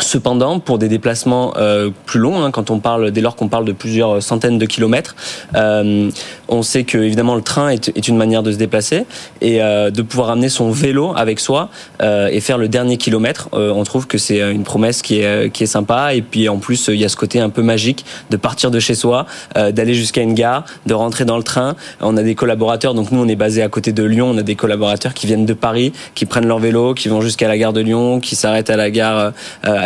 Cependant, 0.00 0.60
pour 0.60 0.78
des 0.78 0.88
déplacements 0.88 1.54
euh, 1.56 1.90
plus 2.06 2.20
longs, 2.20 2.42
hein, 2.42 2.50
quand 2.50 2.70
on 2.70 2.78
parle, 2.78 3.10
dès 3.10 3.20
lors 3.20 3.36
qu'on 3.36 3.48
parle 3.48 3.64
de 3.64 3.72
plusieurs 3.72 4.22
centaines 4.22 4.58
de 4.58 4.66
kilomètres, 4.66 5.16
euh, 5.56 6.10
on 6.48 6.62
sait 6.62 6.84
que 6.84 6.98
évidemment 6.98 7.34
le 7.34 7.42
train 7.42 7.70
est, 7.70 7.88
est, 7.88 8.08
une 8.08 8.16
manière 8.16 8.42
de 8.42 8.52
se 8.52 8.56
déplacer 8.56 9.04
et 9.40 9.62
euh, 9.62 9.90
de 9.90 10.02
pouvoir 10.02 10.30
amener 10.30 10.48
son 10.48 10.70
vélo 10.70 11.12
avec 11.16 11.40
soi 11.40 11.68
euh, 12.00 12.28
et 12.28 12.40
faire 12.40 12.58
le 12.58 12.68
dernier 12.68 12.96
kilomètre. 12.96 13.48
Euh, 13.52 13.72
on 13.72 13.84
trouve 13.84 14.06
que 14.06 14.18
c'est 14.18 14.40
une 14.40 14.62
promesse 14.62 15.02
qui 15.02 15.20
est 15.20 15.52
qui 15.52 15.64
est 15.64 15.68
sympa 15.68 16.14
et 16.14 16.22
puis 16.22 16.48
en 16.48 16.58
plus 16.58 16.88
il 16.88 16.96
y 16.96 17.04
a 17.04 17.08
ce 17.08 17.16
côté 17.16 17.40
un 17.40 17.50
peu 17.50 17.62
magique 17.62 18.04
de 18.30 18.36
partir 18.36 18.70
de 18.70 18.80
chez 18.80 18.94
soi, 18.94 19.26
d'aller 19.54 19.94
jusqu'à 19.94 20.22
une 20.22 20.34
gare, 20.34 20.64
de 20.86 20.94
rentrer 20.94 21.24
dans 21.24 21.36
le 21.36 21.42
train. 21.42 21.76
On 22.00 22.16
a 22.16 22.22
des 22.22 22.34
collaborateurs, 22.34 22.94
donc 22.94 23.10
nous 23.10 23.20
on 23.20 23.28
est 23.28 23.36
basé 23.36 23.62
à 23.62 23.68
côté 23.68 23.92
de 23.92 24.02
Lyon, 24.02 24.30
on 24.34 24.38
a 24.38 24.42
des 24.42 24.54
collaborateurs 24.54 25.14
qui 25.14 25.26
viennent 25.26 25.46
de 25.46 25.54
Paris, 25.54 25.92
qui 26.14 26.26
prennent 26.26 26.46
leur 26.46 26.58
vélo, 26.58 26.94
qui 26.94 27.08
vont 27.08 27.20
jusqu'à 27.20 27.48
la 27.48 27.58
gare 27.58 27.72
de 27.72 27.80
Lyon, 27.80 28.20
qui 28.20 28.36
s'arrêtent 28.36 28.70
à 28.70 28.76
la 28.76 28.90
gare 28.90 29.32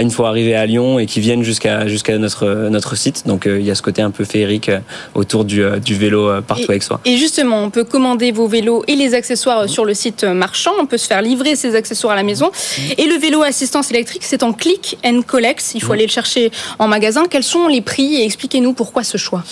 une 0.00 0.10
fois 0.10 0.28
arrivés 0.28 0.54
à 0.54 0.64
Lyon 0.66 0.98
et 0.98 1.06
qui 1.06 1.20
viennent 1.20 1.42
jusqu'à 1.42 1.86
jusqu'à 1.86 2.16
notre 2.18 2.68
notre 2.70 2.96
site. 2.96 3.24
Donc 3.26 3.46
euh, 3.46 3.60
il 3.60 3.66
y 3.66 3.70
a 3.70 3.74
ce 3.74 3.82
côté 3.82 4.02
un 4.02 4.10
peu 4.10 4.24
féerique 4.24 4.68
euh, 4.68 4.78
autour 5.14 5.44
du, 5.44 5.62
euh, 5.62 5.78
du 5.78 5.94
vélo 5.94 6.30
partout 6.42 6.70
avec 6.70 6.82
soi. 6.82 7.00
Et 7.04 7.16
justement, 7.16 7.62
on 7.62 7.70
peut 7.70 7.84
commander 7.84 8.32
vos 8.32 8.46
vélos 8.46 8.84
et 8.88 8.94
les 8.94 9.14
accessoires 9.14 9.68
sur 9.68 9.84
le 9.84 9.94
site 9.94 10.24
marchand. 10.24 10.72
On 10.80 10.86
peut 10.86 10.98
se 10.98 11.06
faire 11.06 11.22
livrer 11.22 11.56
ces 11.56 11.74
accessoires 11.74 12.12
à 12.12 12.16
la 12.16 12.22
maison. 12.22 12.50
Et 12.96 13.06
le 13.06 13.18
vélo 13.18 13.42
assistance 13.42 13.90
électrique, 13.90 14.22
c'est 14.24 14.42
en 14.42 14.52
click 14.52 14.98
and 15.04 15.22
collect. 15.26 15.72
Il 15.74 15.82
faut 15.82 15.92
aller 15.92 16.06
le 16.06 16.12
chercher 16.12 16.50
en 16.78 16.88
magasin. 16.88 17.24
Quels 17.28 17.42
sont 17.42 17.68
les 17.68 17.80
prix 17.80 18.16
et 18.16 18.24
expliquez-nous 18.24 18.72
pourquoi 18.72 19.04
ce 19.04 19.18
choix? 19.18 19.42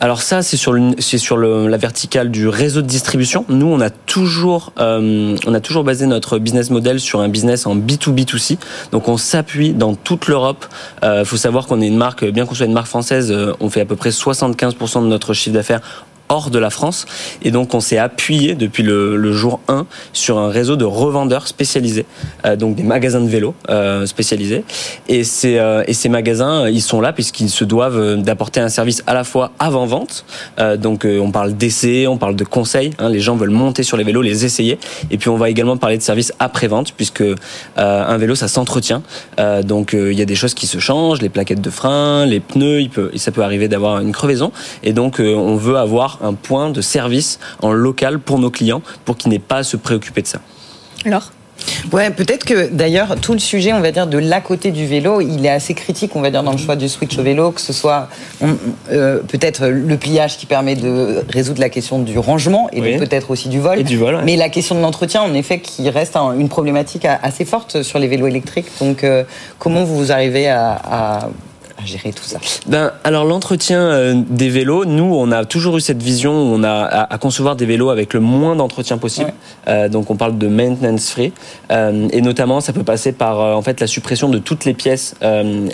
Alors 0.00 0.22
ça, 0.22 0.42
c'est 0.42 0.56
sur, 0.56 0.72
le, 0.72 0.92
c'est 0.98 1.18
sur 1.18 1.36
le, 1.36 1.68
la 1.68 1.76
verticale 1.76 2.30
du 2.30 2.48
réseau 2.48 2.82
de 2.82 2.86
distribution. 2.86 3.44
Nous, 3.48 3.66
on 3.66 3.80
a 3.80 3.90
toujours, 3.90 4.72
euh, 4.78 5.36
on 5.46 5.54
a 5.54 5.60
toujours 5.60 5.84
basé 5.84 6.06
notre 6.06 6.38
business 6.38 6.70
model 6.70 7.00
sur 7.00 7.20
un 7.20 7.28
business 7.28 7.66
en 7.66 7.76
B2B2C. 7.76 8.58
Donc 8.92 9.08
on 9.08 9.16
s'appuie 9.16 9.72
dans 9.74 9.94
toute 9.94 10.28
l'Europe. 10.28 10.66
Il 11.02 11.08
euh, 11.08 11.24
faut 11.24 11.36
savoir 11.36 11.66
qu'on 11.66 11.80
est 11.80 11.86
une 11.86 11.96
marque, 11.96 12.24
bien 12.24 12.46
qu'on 12.46 12.54
soit 12.54 12.66
une 12.66 12.72
marque 12.72 12.86
française, 12.86 13.30
euh, 13.30 13.52
on 13.60 13.68
fait 13.68 13.80
à 13.80 13.84
peu 13.84 13.96
près 13.96 14.10
75% 14.10 15.02
de 15.02 15.06
notre 15.06 15.34
chiffre 15.34 15.54
d'affaires 15.54 15.80
hors 16.34 16.50
de 16.50 16.58
la 16.58 16.70
France. 16.70 17.06
Et 17.42 17.50
donc, 17.50 17.74
on 17.74 17.80
s'est 17.80 17.98
appuyé 17.98 18.54
depuis 18.54 18.82
le, 18.82 19.16
le, 19.16 19.32
jour 19.32 19.60
1 19.68 19.86
sur 20.12 20.38
un 20.38 20.48
réseau 20.48 20.76
de 20.76 20.84
revendeurs 20.84 21.48
spécialisés, 21.48 22.06
euh, 22.44 22.56
donc 22.56 22.74
des 22.74 22.82
magasins 22.82 23.20
de 23.20 23.28
vélos 23.28 23.54
euh, 23.70 24.06
spécialisés. 24.06 24.64
Et 25.08 25.24
ces, 25.24 25.58
euh, 25.58 25.82
et 25.86 25.94
ces 25.94 26.08
magasins, 26.08 26.68
ils 26.68 26.82
sont 26.82 27.00
là 27.00 27.12
puisqu'ils 27.12 27.50
se 27.50 27.64
doivent 27.64 27.98
euh, 27.98 28.16
d'apporter 28.16 28.60
un 28.60 28.68
service 28.68 29.02
à 29.06 29.14
la 29.14 29.24
fois 29.24 29.52
avant-vente. 29.58 30.24
Euh, 30.58 30.76
donc, 30.76 31.04
euh, 31.04 31.18
on 31.18 31.30
parle 31.30 31.54
d'essai, 31.54 32.06
on 32.06 32.16
parle 32.16 32.36
de 32.36 32.44
conseils. 32.44 32.90
Hein, 32.98 33.08
les 33.08 33.20
gens 33.20 33.36
veulent 33.36 33.50
monter 33.50 33.82
sur 33.82 33.96
les 33.96 34.04
vélos, 34.04 34.22
les 34.22 34.44
essayer. 34.44 34.78
Et 35.10 35.18
puis, 35.18 35.28
on 35.28 35.36
va 35.36 35.50
également 35.50 35.76
parler 35.76 35.98
de 35.98 36.02
service 36.02 36.32
après-vente 36.38 36.92
puisque 36.96 37.24
un 37.76 38.18
vélo, 38.18 38.34
ça 38.34 38.48
s'entretient. 38.48 39.02
donc, 39.62 39.92
il 39.92 40.12
y 40.12 40.22
a 40.22 40.24
des 40.24 40.34
choses 40.34 40.54
qui 40.54 40.66
se 40.66 40.78
changent, 40.78 41.20
les 41.22 41.28
plaquettes 41.28 41.60
de 41.60 41.70
frein, 41.70 42.26
les 42.26 42.40
pneus, 42.40 42.80
il 42.80 42.90
peut, 42.90 43.10
ça 43.16 43.32
peut 43.32 43.42
arriver 43.42 43.68
d'avoir 43.68 44.00
une 44.00 44.12
crevaison. 44.12 44.52
Et 44.82 44.92
donc, 44.92 45.20
on 45.20 45.56
veut 45.56 45.76
avoir 45.76 46.18
un 46.24 46.34
point 46.34 46.70
de 46.70 46.80
service 46.80 47.38
en 47.62 47.72
local 47.72 48.18
pour 48.18 48.38
nos 48.38 48.50
clients 48.50 48.82
pour 49.04 49.16
qu'ils 49.16 49.30
n'aient 49.30 49.38
pas 49.38 49.58
à 49.58 49.62
se 49.62 49.76
préoccuper 49.76 50.22
de 50.22 50.26
ça. 50.26 50.40
Alors 51.04 51.30
Ouais, 51.92 52.10
peut-être 52.10 52.44
que 52.44 52.68
d'ailleurs 52.68 53.16
tout 53.20 53.32
le 53.32 53.38
sujet, 53.38 53.72
on 53.72 53.80
va 53.80 53.92
dire 53.92 54.06
de 54.06 54.18
l'à 54.18 54.40
côté 54.40 54.70
du 54.70 54.86
vélo, 54.86 55.20
il 55.20 55.46
est 55.46 55.50
assez 55.50 55.74
critique, 55.74 56.16
on 56.16 56.20
va 56.20 56.30
dire 56.30 56.42
dans 56.42 56.52
le 56.52 56.58
choix 56.58 56.76
du 56.76 56.88
switch 56.88 57.16
au 57.16 57.22
vélo, 57.22 57.52
que 57.52 57.60
ce 57.60 57.72
soit 57.72 58.08
euh, 58.90 59.20
peut-être 59.20 59.68
le 59.68 59.96
pliage 59.96 60.36
qui 60.36 60.46
permet 60.46 60.74
de 60.74 61.22
résoudre 61.28 61.60
la 61.60 61.68
question 61.68 62.00
du 62.00 62.18
rangement 62.18 62.68
et 62.72 62.98
peut-être 62.98 63.30
aussi 63.30 63.48
du 63.48 63.60
vol. 63.60 63.82
du 63.82 63.96
vol 63.96 64.18
Mais 64.24 64.36
la 64.36 64.48
question 64.48 64.74
de 64.74 64.80
l'entretien, 64.80 65.22
en 65.22 65.32
effet, 65.34 65.60
qui 65.60 65.88
reste 65.88 66.16
une 66.16 66.48
problématique 66.48 67.06
assez 67.06 67.44
forte 67.44 67.82
sur 67.82 67.98
les 67.98 68.08
vélos 68.08 68.26
électriques. 68.26 68.66
Donc, 68.80 69.04
euh, 69.04 69.24
comment 69.58 69.84
vous 69.84 70.12
arrivez 70.12 70.48
à 70.48 71.28
gérer 71.84 72.12
tout 72.12 72.24
ça 72.24 72.38
ben, 72.66 72.92
Alors 73.04 73.24
l'entretien 73.24 73.80
euh, 73.80 74.14
des 74.28 74.48
vélos, 74.48 74.84
nous, 74.84 75.14
on 75.14 75.30
a 75.32 75.44
toujours 75.44 75.76
eu 75.76 75.80
cette 75.80 76.02
vision 76.02 76.32
où 76.32 76.54
on 76.54 76.62
a 76.62 77.06
à, 77.10 77.18
concevoir 77.18 77.56
des 77.56 77.66
vélos 77.66 77.90
avec 77.90 78.14
le 78.14 78.20
moins 78.20 78.56
d'entretien 78.56 78.98
possible. 78.98 79.32
Euh, 79.68 79.88
donc 79.88 80.10
on 80.10 80.16
parle 80.16 80.38
de 80.38 80.46
maintenance 80.48 81.10
free. 81.10 81.32
Euh, 81.70 82.08
et 82.12 82.20
notamment, 82.20 82.60
ça 82.60 82.72
peut 82.72 82.84
passer 82.84 83.12
par 83.12 83.38
en 83.56 83.62
fait 83.62 83.80
la 83.80 83.86
suppression 83.86 84.28
de 84.28 84.38
toutes 84.38 84.64
les 84.64 84.74
pièces, 84.74 85.14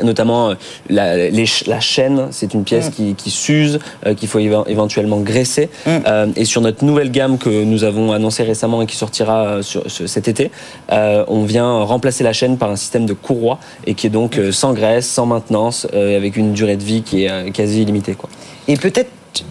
notamment 0.03 0.55
la, 0.89 1.31
la 1.31 1.81
chaîne, 1.81 2.29
c'est 2.31 2.55
une 2.55 2.65
pièce 2.65 2.91
mm. 2.91 3.15
qui, 3.15 3.31
s'use, 3.31 3.79
qu'il 4.17 4.29
faut 4.29 4.39
éventuellement 4.39 5.21
graisser. 5.21 5.71
Mm. 5.87 6.33
et 6.37 6.45
sur 6.45 6.61
notre 6.61 6.85
nouvelle 6.85 7.11
gamme 7.11 7.39
que 7.39 7.65
nous 7.65 7.85
avons 7.85 8.13
annoncée 8.13 8.43
récemment 8.43 8.83
et 8.83 8.87
qui 8.87 8.97
sortira 8.97 9.63
sur, 9.63 9.85
cet 9.89 10.29
été, 10.29 10.51
on 10.91 11.45
vient 11.45 11.83
remplacer 11.83 12.25
la 12.25 12.33
chaîne 12.33 12.57
par 12.59 12.71
un 12.71 12.77
système 12.77 13.07
de 13.07 13.13
courroie 13.13 13.59
et 13.87 13.95
qui 13.95 14.07
est 14.07 14.11
donc 14.11 14.39
sans 14.53 14.73
graisse, 14.73 15.09
sans 15.09 15.27
maintenance, 15.27 15.87
avec 16.17 16.37
une 16.37 16.53
durée 16.53 16.77
de 16.77 16.85
vie 16.85 17.03
qui 17.03 17.25
est 17.25 17.31
euh, 17.31 17.51
quasi 17.51 17.83
illimitée. 17.83 18.15
Quoi. 18.15 18.29
Et 18.69 18.77
peut-être 18.77 19.11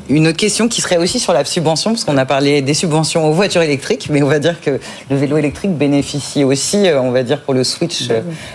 une 0.10 0.28
autre 0.28 0.38
question 0.38 0.68
qui 0.68 0.82
serait 0.82 0.98
aussi 0.98 1.20
sur 1.20 1.32
la 1.32 1.46
subvention, 1.46 1.92
parce 1.92 2.04
qu'on 2.04 2.18
a 2.18 2.26
parlé 2.26 2.62
des 2.62 2.74
subventions 2.74 3.26
aux 3.30 3.32
voitures 3.32 3.62
électriques, 3.62 4.08
mais 4.10 4.22
on 4.22 4.28
va 4.28 4.40
dire 4.40 4.60
que 4.60 4.80
le 5.10 5.16
vélo 5.16 5.38
électrique 5.38 5.72
bénéficie 5.72 6.44
aussi, 6.44 6.88
euh, 6.88 7.02
on 7.02 7.12
va 7.12 7.24
dire, 7.24 7.42
pour 7.42 7.54
le 7.54 7.64
switch 7.64 8.10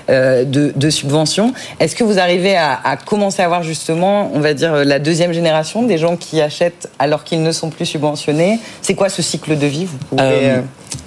de, 0.09 0.73
de 0.77 0.91
subventions. 0.91 1.55
Est-ce 1.81 1.97
que 1.97 2.05
vous 2.05 2.19
arrivez 2.19 2.57
à, 2.57 2.99
commencer 3.07 3.41
à 3.41 3.49
voir 3.49 3.63
justement, 3.63 4.31
on 4.35 4.41
va 4.41 4.53
dire, 4.53 4.85
la 4.85 4.99
deuxième 4.99 5.33
génération 5.33 5.83
des 5.83 5.97
gens 5.97 6.17
qui 6.17 6.43
achètent 6.43 6.91
alors 6.99 7.25
qu'ils 7.25 7.43
ne 7.43 7.53
sont 7.53 7.71
plus 7.71 7.87
subventionnés? 7.87 8.59
C'est 8.83 8.95
quoi 8.95 9.09
ce 9.09 9.23
cycle 9.23 9.57
de 9.57 9.67
vie? 9.67 9.87
Vous 9.87 10.19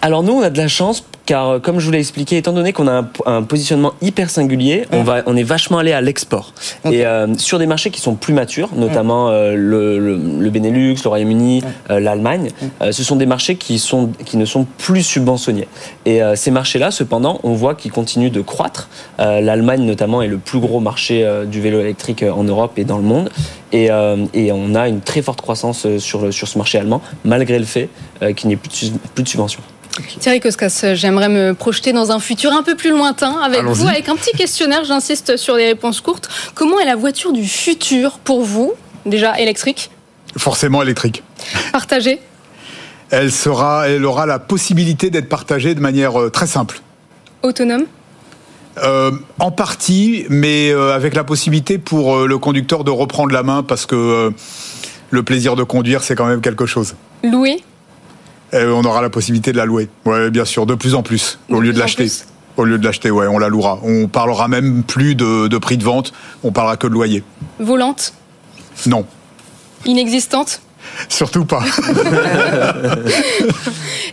Alors 0.02 0.24
nous, 0.24 0.34
on 0.34 0.42
a 0.42 0.50
de 0.50 0.58
la 0.58 0.68
chance 0.68 1.02
car 1.28 1.50
euh, 1.50 1.60
comme 1.60 1.80
je 1.80 1.86
vous 1.86 1.92
l'ai 1.92 2.00
expliqué, 2.00 2.38
étant 2.38 2.54
donné 2.54 2.74
qu'on 2.74 2.88
a 2.88 3.04
un, 3.28 3.44
positionnement 3.44 3.94
hyper 4.02 4.32
singulier, 4.32 4.88
on, 4.92 5.04
va, 5.04 5.22
on 5.28 5.38
est 5.38 5.44
vachement 5.44 5.78
allé 5.78 5.92
à 5.92 6.02
l'export. 6.02 6.54
Et 6.86 7.06
euh, 7.06 7.38
sur 7.38 7.60
des 7.60 7.68
marchés 7.68 7.92
qui 7.92 8.02
sont 8.02 8.16
plus 8.16 8.34
matures, 8.34 8.70
notamment 8.76 9.30
euh, 9.30 9.54
le, 9.56 10.50
Benelux, 10.50 10.96
le 11.04 11.08
Royaume-Uni, 11.10 11.62
l'Allemagne, 11.90 12.50
ce 12.90 13.04
sont 13.04 13.18
des 13.18 13.26
marchés 13.26 13.58
qui, 13.58 13.78
sont, 13.78 14.10
qui 14.26 14.38
ne 14.38 14.46
sont 14.46 14.66
plus 14.78 15.04
subventionnés. 15.04 15.68
Et 16.06 16.22
ces 16.36 16.52
marchés-là, 16.52 16.90
cependant, 16.90 17.40
on 17.44 17.54
voit 17.54 17.76
qu'ils 17.76 17.92
continuent 17.92 18.32
de 18.32 18.42
croître. 18.42 18.88
L'Allemagne, 19.20 19.84
notamment, 19.84 20.22
est 20.22 20.28
le 20.28 20.38
plus 20.38 20.60
gros 20.60 20.80
marché 20.80 21.30
du 21.46 21.60
vélo 21.60 21.82
électrique 21.82 22.24
en 22.24 22.44
Europe 22.44 22.80
et 22.80 22.86
dans 22.86 22.98
le 22.98 23.04
monde. 23.04 23.30
Et, 23.74 23.90
et, 24.34 24.52
on 24.54 24.76
a 24.76 24.88
une 24.88 25.02
très 25.02 25.22
forte 25.22 25.42
croissance 25.42 25.86
sur, 25.98 26.34
sur 26.34 26.48
ce 26.48 26.58
marché 26.58 26.78
allemand, 26.78 27.02
malgré 27.26 27.60
le 27.60 27.66
fait 27.66 27.90
qu'il 28.36 28.48
n'y 28.48 28.54
ait 28.54 28.58
plus 28.58 28.92
de, 28.92 28.98
plus 29.14 29.24
de 29.24 29.30
subventions. 29.30 29.62
Thierry 30.20 30.40
Koskas, 30.40 30.94
j'aimerais 30.94 31.30
me 31.30 31.54
projeter 31.54 31.94
dans 31.94 32.12
un 32.12 32.20
futur 32.20 32.52
un 32.54 32.64
peu 32.64 32.76
plus 32.76 32.92
lointain 32.92 33.40
avec 33.44 33.64
vous, 33.64 33.88
avec 33.88 34.10
un 34.10 34.16
petit 34.16 34.36
questionnaire, 34.36 34.84
j'insiste 34.84 35.38
sur 35.38 35.56
des 35.56 35.66
réponses 35.66 36.02
courtes. 36.02 36.30
Comment 36.56 36.80
est 36.80 36.86
la 36.86 36.96
voiture 36.96 37.34
du 37.34 37.48
futur 37.48 38.20
pour 38.20 38.44
vous 38.44 38.74
Déjà 39.06 39.40
électrique? 39.40 39.90
Forcément 40.38 40.82
électrique. 40.82 41.24
Partagée? 41.72 42.20
Elle, 43.10 43.32
sera, 43.32 43.88
elle 43.88 44.06
aura 44.06 44.26
la 44.26 44.40
possibilité 44.40 45.10
d'être 45.10 45.30
partagée 45.30 45.74
de 45.74 45.80
manière 45.80 46.20
euh, 46.20 46.30
très 46.30 46.48
simple. 46.48 46.82
Autonome? 47.42 47.86
Euh, 48.84 49.12
en 49.40 49.50
partie, 49.50 50.26
mais 50.30 50.70
euh, 50.72 50.94
avec 50.94 51.16
la 51.16 51.24
possibilité 51.24 51.78
pour 51.78 52.28
le 52.28 52.38
conducteur 52.38 52.84
de 52.84 52.92
reprendre 52.92 53.32
la 53.32 53.44
main 53.44 53.64
parce 53.64 53.86
que 53.86 54.32
le 55.10 55.24
plaisir 55.24 55.56
de 55.56 55.64
conduire, 55.64 56.04
c'est 56.04 56.16
quand 56.16 56.28
même 56.28 56.42
quelque 56.42 56.66
chose. 56.66 56.96
Louer? 57.24 57.64
On 58.54 58.84
aura 58.84 59.02
la 59.02 59.10
possibilité 59.10 59.52
de 59.52 59.58
la 59.58 59.66
louer. 59.66 59.90
Ouais, 60.06 60.30
bien 60.30 60.46
sûr, 60.46 60.66
de 60.66 60.76
plus 60.76 60.96
en 60.96 61.04
plus, 61.04 61.40
au 61.50 61.60
lieu 61.60 61.74
de 61.74 61.80
l'acheter. 61.80 62.08
Au 62.58 62.64
lieu 62.64 62.80
de 62.80 62.84
l'acheter, 62.84 63.12
ouais, 63.12 63.28
on 63.28 63.38
la 63.38 63.50
louera. 63.50 63.80
On 63.84 64.08
parlera 64.08 64.48
même 64.48 64.84
plus 64.84 65.14
de, 65.14 65.58
prix 65.60 65.78
de 65.78 65.84
vente, 65.84 66.12
on 66.44 66.52
parlera 66.52 66.76
que 66.76 66.88
de 66.88 66.94
loyer. 66.94 67.24
Volante? 67.60 68.14
Non. 68.88 69.06
Inexistante? 69.86 70.62
Surtout 71.10 71.46
pas. 71.46 71.64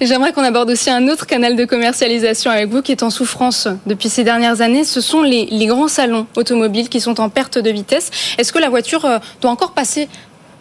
J'aimerais 0.00 0.32
qu'on 0.32 0.42
aborde 0.42 0.70
aussi 0.70 0.90
un 0.90 1.08
autre 1.08 1.26
canal 1.26 1.56
de 1.56 1.64
commercialisation 1.64 2.50
avec 2.50 2.68
vous 2.68 2.82
qui 2.82 2.92
est 2.92 3.02
en 3.02 3.10
souffrance 3.10 3.68
depuis 3.86 4.08
ces 4.08 4.24
dernières 4.24 4.60
années. 4.60 4.84
Ce 4.84 5.00
sont 5.00 5.22
les, 5.22 5.46
les 5.46 5.66
grands 5.66 5.88
salons 5.88 6.26
automobiles 6.36 6.88
qui 6.88 7.00
sont 7.00 7.20
en 7.20 7.28
perte 7.30 7.58
de 7.58 7.70
vitesse. 7.70 8.10
Est-ce 8.38 8.52
que 8.52 8.58
la 8.58 8.68
voiture 8.68 9.04
euh, 9.04 9.18
doit 9.40 9.52
encore 9.52 9.72
passer 9.72 10.08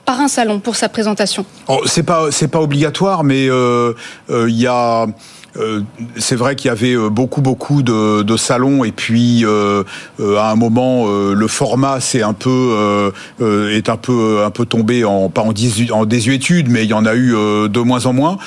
par 0.06 0.20
un 0.20 0.28
salon 0.28 0.60
pour 0.60 0.76
sa 0.76 0.90
présentation 0.90 1.46
oh, 1.68 1.82
C'est 1.86 2.04
pas 2.04 2.30
pas 2.52 2.62
obligatoire, 2.62 3.24
mais 3.24 3.50
euh, 3.50 3.94
euh, 4.30 4.50
il 4.50 4.60
y 4.60 4.68
a 4.68 5.08
euh, 5.56 5.82
c'est 6.18 6.36
vrai 6.36 6.56
qu'il 6.56 6.70
y 6.70 6.72
avait 6.72 6.96
beaucoup 7.10 7.42
beaucoup 7.42 7.84
de, 7.84 8.24
de 8.24 8.38
salons 8.38 8.84
et 8.84 8.92
puis 8.92 9.46
à 9.46 10.52
un 10.52 10.56
moment 10.56 11.06
le 11.08 11.48
format 11.48 12.00
c'est 12.00 12.24
un 12.24 12.34
peu 12.34 13.12
est 13.40 13.88
un 13.88 13.98
peu 13.98 14.44
un 14.44 14.50
peu 14.50 14.66
tombé 14.66 15.06
en 15.06 15.30
pas 15.30 15.42
en, 15.42 15.54
en 15.92 16.06
désuétude 16.06 16.70
mais 16.70 16.86
il 16.86 16.90
y 16.90 16.94
en 16.94 17.06
a 17.06 17.14
eu 17.14 17.34
de 17.70 17.80
moins 17.80 18.08
en 18.08 18.14
moins. 18.14 18.38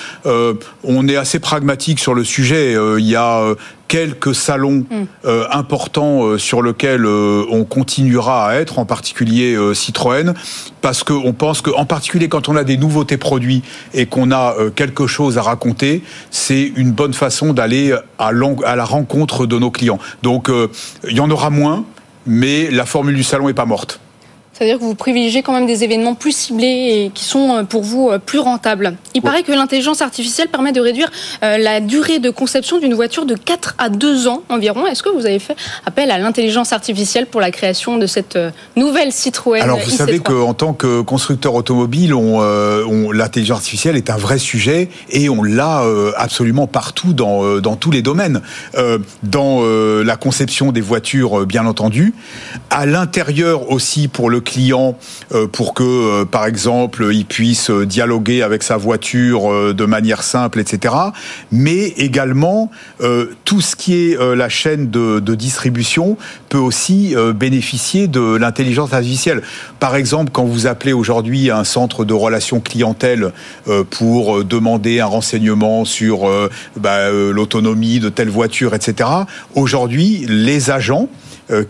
on 0.83 1.07
est 1.07 1.17
assez 1.17 1.39
pragmatique 1.39 2.01
sur 2.01 2.13
le 2.13 2.25
sujet. 2.25 2.75
Il 2.99 3.07
y 3.07 3.15
a 3.15 3.55
quelques 3.89 4.35
salons 4.35 4.85
mm. 4.91 5.05
euh, 5.25 5.47
importants 5.51 6.25
euh, 6.25 6.39
sur 6.39 6.63
lesquels 6.63 7.05
euh, 7.05 7.45
on 7.51 7.65
continuera 7.65 8.49
à 8.49 8.55
être, 8.55 8.79
en 8.79 8.85
particulier 8.85 9.57
Citroën, 9.75 10.35
parce 10.81 11.03
qu'on 11.03 11.33
pense 11.33 11.61
qu'en 11.61 11.85
particulier 11.85 12.29
quand 12.29 12.49
on 12.49 12.57
a 12.57 12.65
des 12.65 12.77
nouveautés 12.77 13.17
produits 13.17 13.63
et 13.95 14.07
qu'on 14.07 14.31
a 14.31 14.55
quelque 14.75 15.07
chose 15.07 15.39
à 15.39 15.43
raconter, 15.43 16.03
c'est 16.31 16.73
une 16.77 16.93
bonne 16.93 17.15
façon 17.15 17.53
d'aller 17.53 17.93
à, 18.19 18.29
à, 18.29 18.77
la 18.77 18.85
rencontre 18.85 19.47
de 19.47 19.59
nos 19.59 19.71
clients. 19.71 19.99
Donc 20.23 20.51
il 21.09 21.17
y 21.17 21.21
en 21.21 21.31
aura 21.31 21.51
moins, 21.51 21.85
mais 22.27 22.71
la 22.71 22.87
formule 22.87 23.17
du 23.17 23.25
salon 23.25 23.47
n'est 23.47 23.55
pas 23.55 23.67
morte. 23.67 24.01
C'est-à-dire 24.57 24.79
que 24.79 24.85
vous 24.85 24.95
privilégiez 24.95 25.43
quand 25.43 25.53
même 25.53 25.67
des 25.67 25.85
événements 25.85 26.15
plus 26.15 26.35
ciblés 26.35 26.67
et 26.67 27.11
qui 27.13 27.25
sont 27.25 27.57
euh, 27.57 27.63
pour 27.65 27.83
vous 27.83 28.09
euh, 28.09 28.19
plus 28.19 28.39
rentables. 28.39 28.97
Il 29.13 29.21
paraît 29.21 29.43
que 29.43 29.53
l'intelligence 29.53 30.01
artificielle 30.01 30.49
permet 30.49 30.73
de 30.73 30.81
réduire 30.81 31.11
euh, 31.43 31.59
la 31.59 31.81
durée 31.81 32.21
de 32.21 32.31
conception 32.31 32.79
d'une 32.79 32.95
voiture 32.95 33.27
de 33.27 33.35
4 33.35 33.75
à 33.77 33.91
2 33.91 34.29
ans 34.29 34.43
environ. 34.49 34.87
Est-ce 34.87 35.03
que 35.03 35.11
vous 35.11 35.27
avez 35.27 35.41
fait 35.41 35.57
appel 35.85 36.11
à 36.11 36.17
l'intelligence 36.17 36.73
artificielle 36.73 37.27
pour 37.27 37.43
la 37.43 37.51
création 37.51 37.99
de 37.99 38.07
cette 38.07 38.39
nouvelle 38.77 39.13
Citroën 39.13 39.61
Alors 39.61 39.79
vous 39.79 39.91
savez 39.91 40.21
qu'en 40.21 40.55
tant 40.55 40.73
que 40.73 41.03
constructeur 41.03 41.55
automobile, 41.55 42.15
on, 42.15 43.13
l'intelligence 43.13 43.59
artificielle 43.59 43.97
est 43.97 44.09
un 44.09 44.17
vrai 44.17 44.39
sujet 44.39 44.89
et 45.11 45.29
on 45.29 45.43
l'a 45.43 45.83
absolument 46.17 46.67
partout 46.67 47.13
dans, 47.13 47.61
dans 47.61 47.77
tous 47.77 47.91
les 47.91 48.03
domaines. 48.03 48.41
dans 49.23 49.63
la 49.63 50.17
conception 50.17 50.73
des 50.73 50.81
voitures, 50.81 51.47
bien 51.47 51.67
entendu, 51.67 52.15
à 52.71 52.87
l'intérieur 52.87 53.71
aussi 53.71 54.09
pour 54.09 54.31
le 54.31 54.41
client 54.47 54.97
euh, 55.33 55.47
pour 55.47 55.75
que, 55.75 55.83
euh, 55.83 56.25
par 56.25 56.47
exemple, 56.47 57.09
il 57.13 57.27
puisse 57.27 57.71
dialoguer 57.71 58.43
avec 58.43 58.63
sa 58.63 58.79
voiture 58.79 59.53
euh, 59.53 59.75
de 59.75 59.85
manière 59.85 60.23
simple, 60.23 60.61
etc. 60.61 60.95
Mais 61.53 61.89
également, 61.99 62.71
tout 63.45 63.61
ce 63.61 63.77
qui 63.77 63.95
est 63.95 64.17
la 64.19 64.49
chaîne 64.49 64.91
de, 64.91 65.35
distribution 65.35 66.17
peut 66.49 66.59
aussi 66.59 67.15
bénéficier 67.35 68.07
de 68.07 68.37
l'intelligence 68.37 68.93
artificielle. 68.93 69.43
Par 69.81 69.97
exemple, 69.97 70.31
quand 70.33 70.45
vous 70.45 70.67
appelez 70.67 70.93
aujourd'hui 70.93 71.51
un 71.51 71.65
centre 71.65 72.05
de 72.05 72.15
relations 72.15 72.61
clientèle 72.61 73.33
pour 73.91 74.45
demander 74.45 75.01
un 75.01 75.07
renseignement 75.07 75.85
sur 75.85 76.29
bah, 76.77 77.11
l'autonomie 77.11 77.99
de 77.99 78.09
telle 78.09 78.31
voiture, 78.31 78.75
etc., 78.75 79.11
aujourd'hui, 79.55 80.25
les 80.29 80.71
agents 80.71 81.09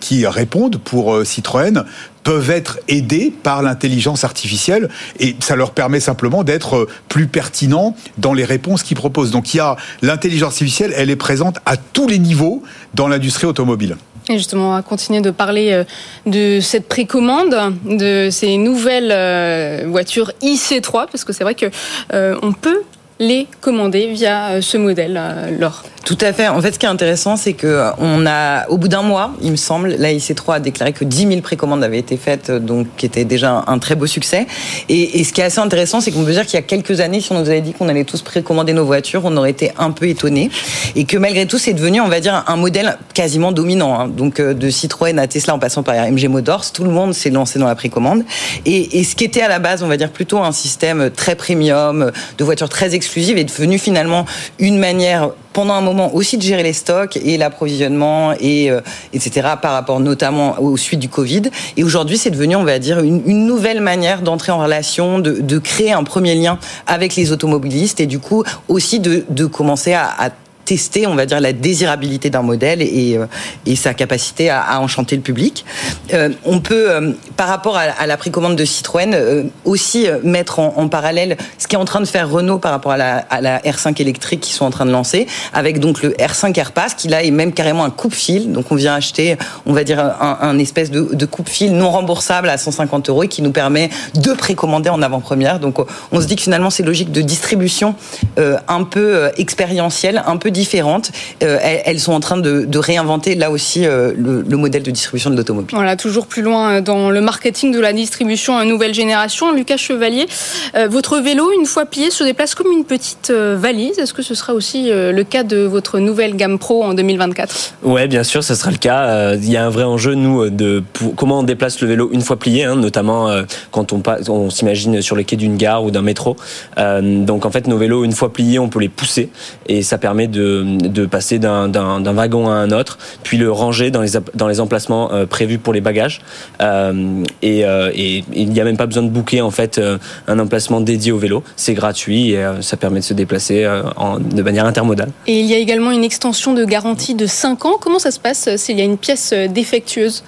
qui 0.00 0.26
répondent 0.26 0.78
pour 0.78 1.24
Citroën 1.24 1.84
peuvent 2.22 2.50
être 2.50 2.80
aidés 2.88 3.32
par 3.42 3.62
l'intelligence 3.62 4.24
artificielle 4.24 4.88
et 5.20 5.36
ça 5.38 5.54
leur 5.54 5.70
permet 5.70 6.00
simplement 6.00 6.42
d'être 6.42 6.88
plus 7.08 7.28
pertinents 7.28 7.96
dans 8.18 8.32
les 8.32 8.44
réponses 8.44 8.82
qu'ils 8.82 8.96
proposent. 8.96 9.30
Donc 9.30 9.54
il 9.54 9.58
y 9.58 9.60
a 9.60 9.76
l'intelligence 10.02 10.54
artificielle, 10.54 10.92
elle 10.96 11.10
est 11.10 11.16
présente 11.16 11.58
à 11.66 11.76
tous 11.76 12.08
les 12.08 12.18
niveaux 12.18 12.62
dans 12.94 13.06
l'industrie 13.06 13.46
automobile. 13.46 13.96
Et 14.28 14.38
justement, 14.38 14.70
on 14.70 14.74
va 14.74 14.82
continuer 14.82 15.20
de 15.20 15.30
parler 15.30 15.72
euh, 15.72 15.84
de 16.26 16.60
cette 16.60 16.88
précommande, 16.88 17.54
de 17.84 18.28
ces 18.30 18.56
nouvelles 18.56 19.12
euh, 19.12 19.84
voitures 19.86 20.32
IC3, 20.42 21.06
parce 21.12 21.24
que 21.24 21.32
c'est 21.32 21.44
vrai 21.44 21.54
que 21.54 21.66
euh, 22.12 22.36
on 22.42 22.52
peut 22.52 22.82
les 23.18 23.46
commander 23.60 24.08
via 24.08 24.60
ce 24.60 24.76
modèle, 24.76 25.20
Laure 25.58 25.82
tout 26.06 26.16
à 26.20 26.32
fait. 26.32 26.46
En 26.46 26.62
fait, 26.62 26.70
ce 26.70 26.78
qui 26.78 26.86
est 26.86 26.88
intéressant, 26.88 27.34
c'est 27.34 27.54
que 27.54 27.90
on 27.98 28.26
a, 28.26 28.68
au 28.68 28.76
bout 28.78 28.86
d'un 28.86 29.02
mois, 29.02 29.32
il 29.42 29.50
me 29.50 29.56
semble, 29.56 29.88
la 29.98 30.12
IC3 30.12 30.54
a 30.54 30.60
déclaré 30.60 30.92
que 30.92 31.04
10 31.04 31.26
000 31.26 31.40
précommandes 31.40 31.82
avaient 31.82 31.98
été 31.98 32.16
faites, 32.16 32.52
donc 32.52 32.86
qui 32.96 33.06
était 33.06 33.24
déjà 33.24 33.64
un 33.66 33.78
très 33.80 33.96
beau 33.96 34.06
succès. 34.06 34.46
Et, 34.88 35.24
ce 35.24 35.32
qui 35.32 35.40
est 35.40 35.44
assez 35.44 35.58
intéressant, 35.58 36.00
c'est 36.00 36.12
qu'on 36.12 36.22
peut 36.22 36.30
dire 36.30 36.46
qu'il 36.46 36.54
y 36.54 36.58
a 36.58 36.62
quelques 36.62 37.00
années, 37.00 37.20
si 37.20 37.32
on 37.32 37.40
nous 37.40 37.48
avait 37.48 37.60
dit 37.60 37.72
qu'on 37.72 37.88
allait 37.88 38.04
tous 38.04 38.22
précommander 38.22 38.72
nos 38.72 38.84
voitures, 38.84 39.22
on 39.24 39.36
aurait 39.36 39.50
été 39.50 39.72
un 39.78 39.90
peu 39.90 40.06
étonnés. 40.06 40.48
Et 40.94 41.06
que 41.06 41.16
malgré 41.16 41.44
tout, 41.44 41.58
c'est 41.58 41.72
devenu, 41.72 42.00
on 42.00 42.06
va 42.06 42.20
dire, 42.20 42.44
un 42.46 42.56
modèle 42.56 42.98
quasiment 43.12 43.50
dominant. 43.50 43.98
Hein. 43.98 44.06
Donc 44.06 44.38
euh, 44.38 44.54
de 44.54 44.70
Citroën 44.70 45.18
à 45.18 45.26
Tesla, 45.26 45.56
en 45.56 45.58
passant 45.58 45.82
par 45.82 45.96
MG 45.96 46.28
Motors, 46.28 46.70
tout 46.70 46.84
le 46.84 46.90
monde 46.90 47.14
s'est 47.14 47.30
lancé 47.30 47.58
dans 47.58 47.66
la 47.66 47.74
précommande. 47.74 48.22
Et, 48.64 49.00
et 49.00 49.02
ce 49.02 49.16
qui 49.16 49.24
était 49.24 49.42
à 49.42 49.48
la 49.48 49.58
base, 49.58 49.82
on 49.82 49.88
va 49.88 49.96
dire 49.96 50.12
plutôt 50.12 50.38
un 50.38 50.52
système 50.52 51.10
très 51.10 51.34
premium, 51.34 52.12
de 52.38 52.44
voitures 52.44 52.68
très 52.68 52.94
exclusives, 53.06 53.38
est 53.38 53.44
devenu 53.44 53.78
finalement 53.78 54.26
une 54.58 54.78
manière 54.78 55.30
pendant 55.52 55.74
un 55.74 55.80
moment 55.80 56.14
aussi 56.14 56.36
de 56.36 56.42
gérer 56.42 56.62
les 56.62 56.74
stocks 56.74 57.16
et 57.16 57.38
l'approvisionnement 57.38 58.32
et 58.38 58.70
euh, 58.70 58.80
etc. 59.14 59.48
par 59.62 59.72
rapport 59.72 60.00
notamment 60.00 60.60
aux 60.60 60.76
suites 60.76 61.00
du 61.00 61.08
Covid. 61.08 61.42
Et 61.78 61.84
aujourd'hui, 61.84 62.18
c'est 62.18 62.30
devenu, 62.30 62.56
on 62.56 62.64
va 62.64 62.78
dire, 62.78 62.98
une, 62.98 63.46
nouvelle 63.46 63.80
manière 63.80 64.20
d'entrer 64.20 64.52
en 64.52 64.58
relation, 64.58 65.18
de, 65.18 65.58
créer 65.58 65.92
un 65.92 66.04
premier 66.04 66.34
lien 66.34 66.58
avec 66.86 67.16
les 67.16 67.32
automobilistes 67.32 68.00
et 68.00 68.06
du 68.06 68.18
coup 68.18 68.44
aussi 68.68 69.00
de, 69.00 69.46
commencer 69.46 69.94
à 69.94 70.30
tester, 70.66 71.06
on 71.06 71.14
va 71.14 71.24
dire, 71.24 71.40
la 71.40 71.54
désirabilité 71.54 72.28
d'un 72.28 72.42
modèle 72.42 72.82
et, 72.82 73.16
euh, 73.16 73.74
sa 73.76 73.94
capacité 73.94 74.50
à, 74.50 74.80
enchanter 74.80 75.16
le 75.16 75.22
public. 75.22 75.64
Euh, 76.12 76.30
on 76.44 76.60
peut, 76.60 76.90
euh, 76.90 77.12
par 77.36 77.48
rapport 77.48 77.76
à, 77.76 77.82
à, 77.82 78.06
la 78.06 78.16
précommande 78.16 78.56
de 78.56 78.64
Citroën, 78.64 79.48
aussi 79.64 80.06
mettre 80.22 80.58
en, 80.58 80.88
parallèle 80.88 81.36
ce 81.58 81.66
qui 81.66 81.76
est 81.76 81.78
en 81.78 81.84
train 81.84 82.00
de 82.00 82.06
faire 82.06 82.28
Renault 82.28 82.58
par 82.58 82.72
rapport 82.72 82.92
à 82.92 82.96
la, 82.96 83.18
à 83.18 83.40
la, 83.40 83.58
R5 83.60 84.00
électrique 84.00 84.40
qu'ils 84.40 84.54
sont 84.54 84.64
en 84.64 84.70
train 84.70 84.86
de 84.86 84.90
lancer, 84.90 85.26
avec 85.52 85.78
donc 85.78 86.02
le 86.02 86.10
R5 86.10 86.58
AirPass 86.58 86.94
qui 86.94 87.08
là 87.08 87.22
est 87.22 87.30
même 87.30 87.52
carrément 87.52 87.84
un 87.84 87.90
coupe-fil. 87.90 88.52
Donc 88.52 88.72
on 88.72 88.74
vient 88.74 88.94
acheter, 88.94 89.36
on 89.66 89.72
va 89.72 89.84
dire, 89.84 90.00
un, 90.00 90.38
un 90.40 90.58
espèce 90.58 90.90
de, 90.90 91.14
de 91.14 91.26
coupe-fil 91.26 91.72
non 91.72 91.90
remboursable 91.90 92.48
à 92.48 92.58
150 92.58 93.08
euros 93.08 93.22
et 93.22 93.28
qui 93.28 93.42
nous 93.42 93.52
permet 93.52 93.90
de 94.14 94.32
précommander 94.32 94.90
en 94.90 95.02
avant-première. 95.02 95.60
Donc 95.60 95.78
on 96.10 96.20
se 96.20 96.26
dit 96.26 96.34
que 96.34 96.42
finalement 96.42 96.70
c'est 96.70 96.82
logique 96.82 97.12
de 97.12 97.22
distribution 97.22 97.94
un 98.36 98.84
peu 98.84 99.30
expérientielle, 99.36 100.22
un 100.26 100.36
peu 100.36 100.50
différentes. 100.56 101.12
Euh, 101.42 101.58
elles, 101.60 102.00
sont 102.00 102.12
en 102.12 102.20
train 102.20 102.38
de, 102.38 102.64
de 102.64 102.78
réinventer 102.78 103.34
là 103.34 103.50
aussi 103.50 103.84
euh, 103.84 104.12
le, 104.16 104.42
le, 104.42 104.56
modèle 104.56 104.82
de 104.82 104.90
distribution 104.90 105.28
de 105.30 105.36
l'automobile. 105.36 105.76
Voilà, 105.76 105.96
toujours 105.96 106.26
plus 106.26 106.42
loin 106.42 106.80
dans 106.80 107.10
le 107.10 107.20
marketing 107.20 107.72
de 107.72 107.80
la 107.80 107.92
distribution 107.92 108.56
à 108.56 108.64
nouvelle 108.64 108.94
génération. 108.94 109.52
Lucas 109.52 109.76
Chevalier, 109.76 110.26
euh, 110.74 110.88
votre 110.88 111.18
vélo, 111.18 111.52
une 111.52 111.66
fois 111.66 111.84
plié, 111.84 112.10
se 112.10 112.24
déplace 112.24 112.54
comme 112.54 112.72
une 112.72 112.84
petite 112.84 113.30
valise. 113.30 113.98
Est-ce 113.98 114.14
que 114.14 114.22
ce 114.22 114.34
sera 114.34 114.54
aussi 114.54 114.90
le 114.90 115.22
cas 115.22 115.42
de 115.42 115.58
votre 115.58 115.98
nouvelle 115.98 116.36
gamme 116.36 116.58
Pro 116.58 116.84
en 116.84 116.94
2024 116.94 117.74
Ouais, 117.82 118.08
bien 118.08 118.22
sûr, 118.22 118.42
ce 118.42 118.54
sera 118.54 118.70
le 118.70 118.78
cas. 118.78 119.34
Il 119.34 119.50
y 119.50 119.56
a 119.56 119.64
un 119.64 119.70
vrai 119.70 119.84
enjeu, 119.84 120.14
nous, 120.14 120.48
de 120.48 120.82
pour, 120.92 121.14
comment 121.14 121.40
on 121.40 121.42
déplace 121.42 121.80
le 121.80 121.88
vélo 121.88 122.08
une 122.12 122.22
fois 122.22 122.38
plié, 122.38 122.64
hein, 122.64 122.76
notamment 122.76 123.28
quand 123.70 123.92
on, 123.92 124.02
on 124.28 124.50
s'imagine 124.50 125.02
sur 125.02 125.16
les 125.16 125.24
quais 125.24 125.36
d'une 125.36 125.56
gare 125.56 125.84
ou 125.84 125.90
d'un 125.90 126.02
métro. 126.02 126.36
donc 126.76 127.44
en 127.44 127.50
fait, 127.50 127.66
nos 127.66 127.78
vélos, 127.78 128.04
une 128.04 128.12
fois 128.12 128.32
pliés, 128.32 128.58
on 128.58 128.68
peut 128.68 128.80
les 128.80 128.88
pousser 128.88 129.30
et 129.68 129.82
ça 129.82 129.98
permet 129.98 130.28
de 130.28 130.45
de, 130.46 131.06
passer 131.06 131.38
d'un 131.38 132.12
wagon 132.12 132.48
à 132.48 132.54
un 132.54 132.70
autre, 132.70 132.98
puis 133.22 133.36
le 133.36 133.50
ranger 133.50 133.90
dans 133.90 134.02
les, 134.02 134.10
dans 134.34 134.48
les 134.48 134.60
emplacements 134.60 135.12
euh, 135.12 135.26
prévus 135.26 135.58
pour 135.58 135.72
les 135.72 135.80
bagages. 135.80 136.20
Euh, 136.60 137.24
et, 137.42 137.64
euh, 137.64 137.90
et, 137.94 138.24
il 138.32 138.50
n'y 138.50 138.60
a 138.60 138.64
même 138.64 138.76
pas 138.76 138.86
besoin 138.86 139.02
de 139.02 139.08
booker 139.08 139.40
en 139.40 139.50
fait 139.50 139.80
un 140.26 140.38
emplacement 140.38 140.80
dédié 140.80 141.12
au 141.12 141.18
vélo. 141.18 141.42
C'est 141.56 141.74
gratuit 141.74 142.32
et 142.32 142.46
ça 142.60 142.76
permet 142.76 143.00
de 143.00 143.04
se 143.04 143.14
déplacer 143.14 143.64
de 143.64 144.42
manière 144.42 144.66
intermodale. 144.66 145.10
Et 145.26 145.40
il 145.40 145.46
y 145.46 145.54
a 145.54 145.58
également 145.58 145.90
une 145.90 146.04
extension 146.04 146.54
de 146.54 146.64
garantie 146.64 147.14
de 147.14 147.26
5 147.26 147.64
ans. 147.66 147.76
Comment 147.80 147.98
ça 147.98 148.10
se 148.10 148.20
passe? 148.20 148.48
S'il 148.56 148.78
y 148.78 148.80
a 148.80 148.84
une 148.84 148.98
pièce 148.98 149.32
défectueuse 149.32 150.22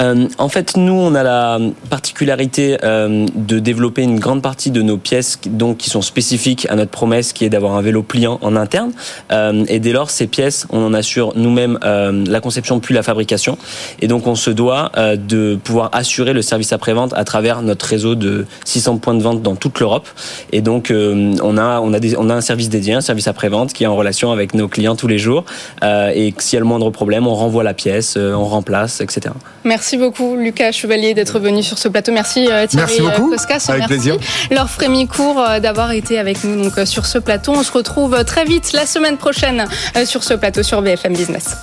En 0.00 0.48
fait, 0.48 0.76
nous, 0.76 0.94
on 0.94 1.14
a 1.14 1.22
la 1.22 1.58
particularité 1.90 2.76
de 2.82 3.58
développer 3.58 4.02
une 4.02 4.18
grande 4.18 4.42
partie 4.42 4.70
de 4.70 4.82
nos 4.82 4.96
pièces 4.96 5.38
donc, 5.46 5.78
qui 5.78 5.90
sont 5.90 6.02
spécifiques 6.02 6.66
à 6.70 6.76
notre 6.76 6.90
promesse 6.90 7.32
qui 7.32 7.44
est 7.44 7.50
d'avoir 7.50 7.76
un 7.76 7.82
vélo 7.82 8.02
pliant 8.02 8.38
en 8.42 8.56
interne. 8.56 8.92
Euh, 9.32 9.64
et 9.68 9.78
dès 9.78 9.92
lors, 9.92 10.10
ces 10.10 10.26
pièces, 10.26 10.66
on 10.70 10.84
en 10.84 10.94
assure 10.94 11.32
nous-mêmes 11.36 11.78
euh, 11.84 12.24
la 12.26 12.40
conception 12.40 12.80
puis 12.80 12.94
la 12.94 13.02
fabrication. 13.02 13.58
Et 14.00 14.08
donc, 14.08 14.26
on 14.26 14.34
se 14.34 14.50
doit 14.50 14.92
euh, 14.96 15.16
de 15.16 15.58
pouvoir 15.62 15.90
assurer 15.92 16.32
le 16.32 16.42
service 16.42 16.72
après-vente 16.72 17.12
à 17.14 17.24
travers 17.24 17.62
notre 17.62 17.86
réseau 17.86 18.14
de 18.14 18.46
600 18.64 18.98
points 18.98 19.14
de 19.14 19.22
vente 19.22 19.42
dans 19.42 19.56
toute 19.56 19.80
l'Europe. 19.80 20.08
Et 20.52 20.60
donc, 20.60 20.92
on 20.92 21.58
a, 21.58 21.80
on, 21.80 21.92
a 21.92 21.98
on 22.18 22.30
a 22.30 22.34
un 22.34 22.40
service 22.40 22.68
dédié, 22.68 22.94
un 22.94 23.00
service 23.00 23.28
après-vente 23.28 23.72
qui 23.72 23.84
est 23.84 23.86
en 23.86 23.96
relation 23.96 24.32
avec 24.32 24.54
nos 24.54 24.68
clients 24.68 24.96
tous 24.96 25.08
les 25.08 25.18
jours. 25.18 25.44
et 25.82 26.34
s'il 26.38 26.56
y 26.56 26.56
a 26.56 26.60
le 26.60 26.66
moindre 26.66 26.90
problème, 26.90 27.26
on 27.26 27.34
renvoie 27.34 27.62
la 27.62 27.74
pièce, 27.74 28.16
on 28.16 28.44
remplace, 28.44 29.00
etc. 29.00 29.34
Merci 29.64 29.89
beaucoup, 29.96 30.36
Lucas 30.36 30.72
Chevalier, 30.72 31.14
d'être 31.14 31.38
venu 31.38 31.62
sur 31.62 31.78
ce 31.78 31.88
plateau. 31.88 32.12
Merci 32.12 32.44
Thierry 32.44 32.68
Merci 32.74 33.00
beaucoup. 33.00 33.30
Koskas. 33.30 33.66
Avec 33.68 33.88
Merci. 33.88 33.94
plaisir. 33.94 34.16
Laure 34.50 34.70
Frémicourt 34.70 35.42
d'avoir 35.60 35.92
été 35.92 36.18
avec 36.18 36.44
nous 36.44 36.62
donc, 36.62 36.86
sur 36.86 37.06
ce 37.06 37.18
plateau. 37.18 37.52
On 37.52 37.62
se 37.62 37.72
retrouve 37.72 38.24
très 38.24 38.44
vite 38.44 38.72
la 38.72 38.86
semaine 38.86 39.16
prochaine 39.16 39.66
euh, 39.96 40.04
sur 40.04 40.24
ce 40.24 40.34
plateau 40.34 40.62
sur 40.62 40.82
BFM 40.82 41.14
Business. 41.14 41.56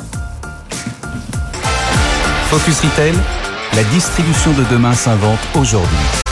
Focus 2.50 2.80
Retail, 2.80 3.14
la 3.76 3.84
distribution 3.86 4.52
de 4.54 4.64
demain 4.72 4.94
s'invente 4.94 5.40
aujourd'hui. 5.56 6.27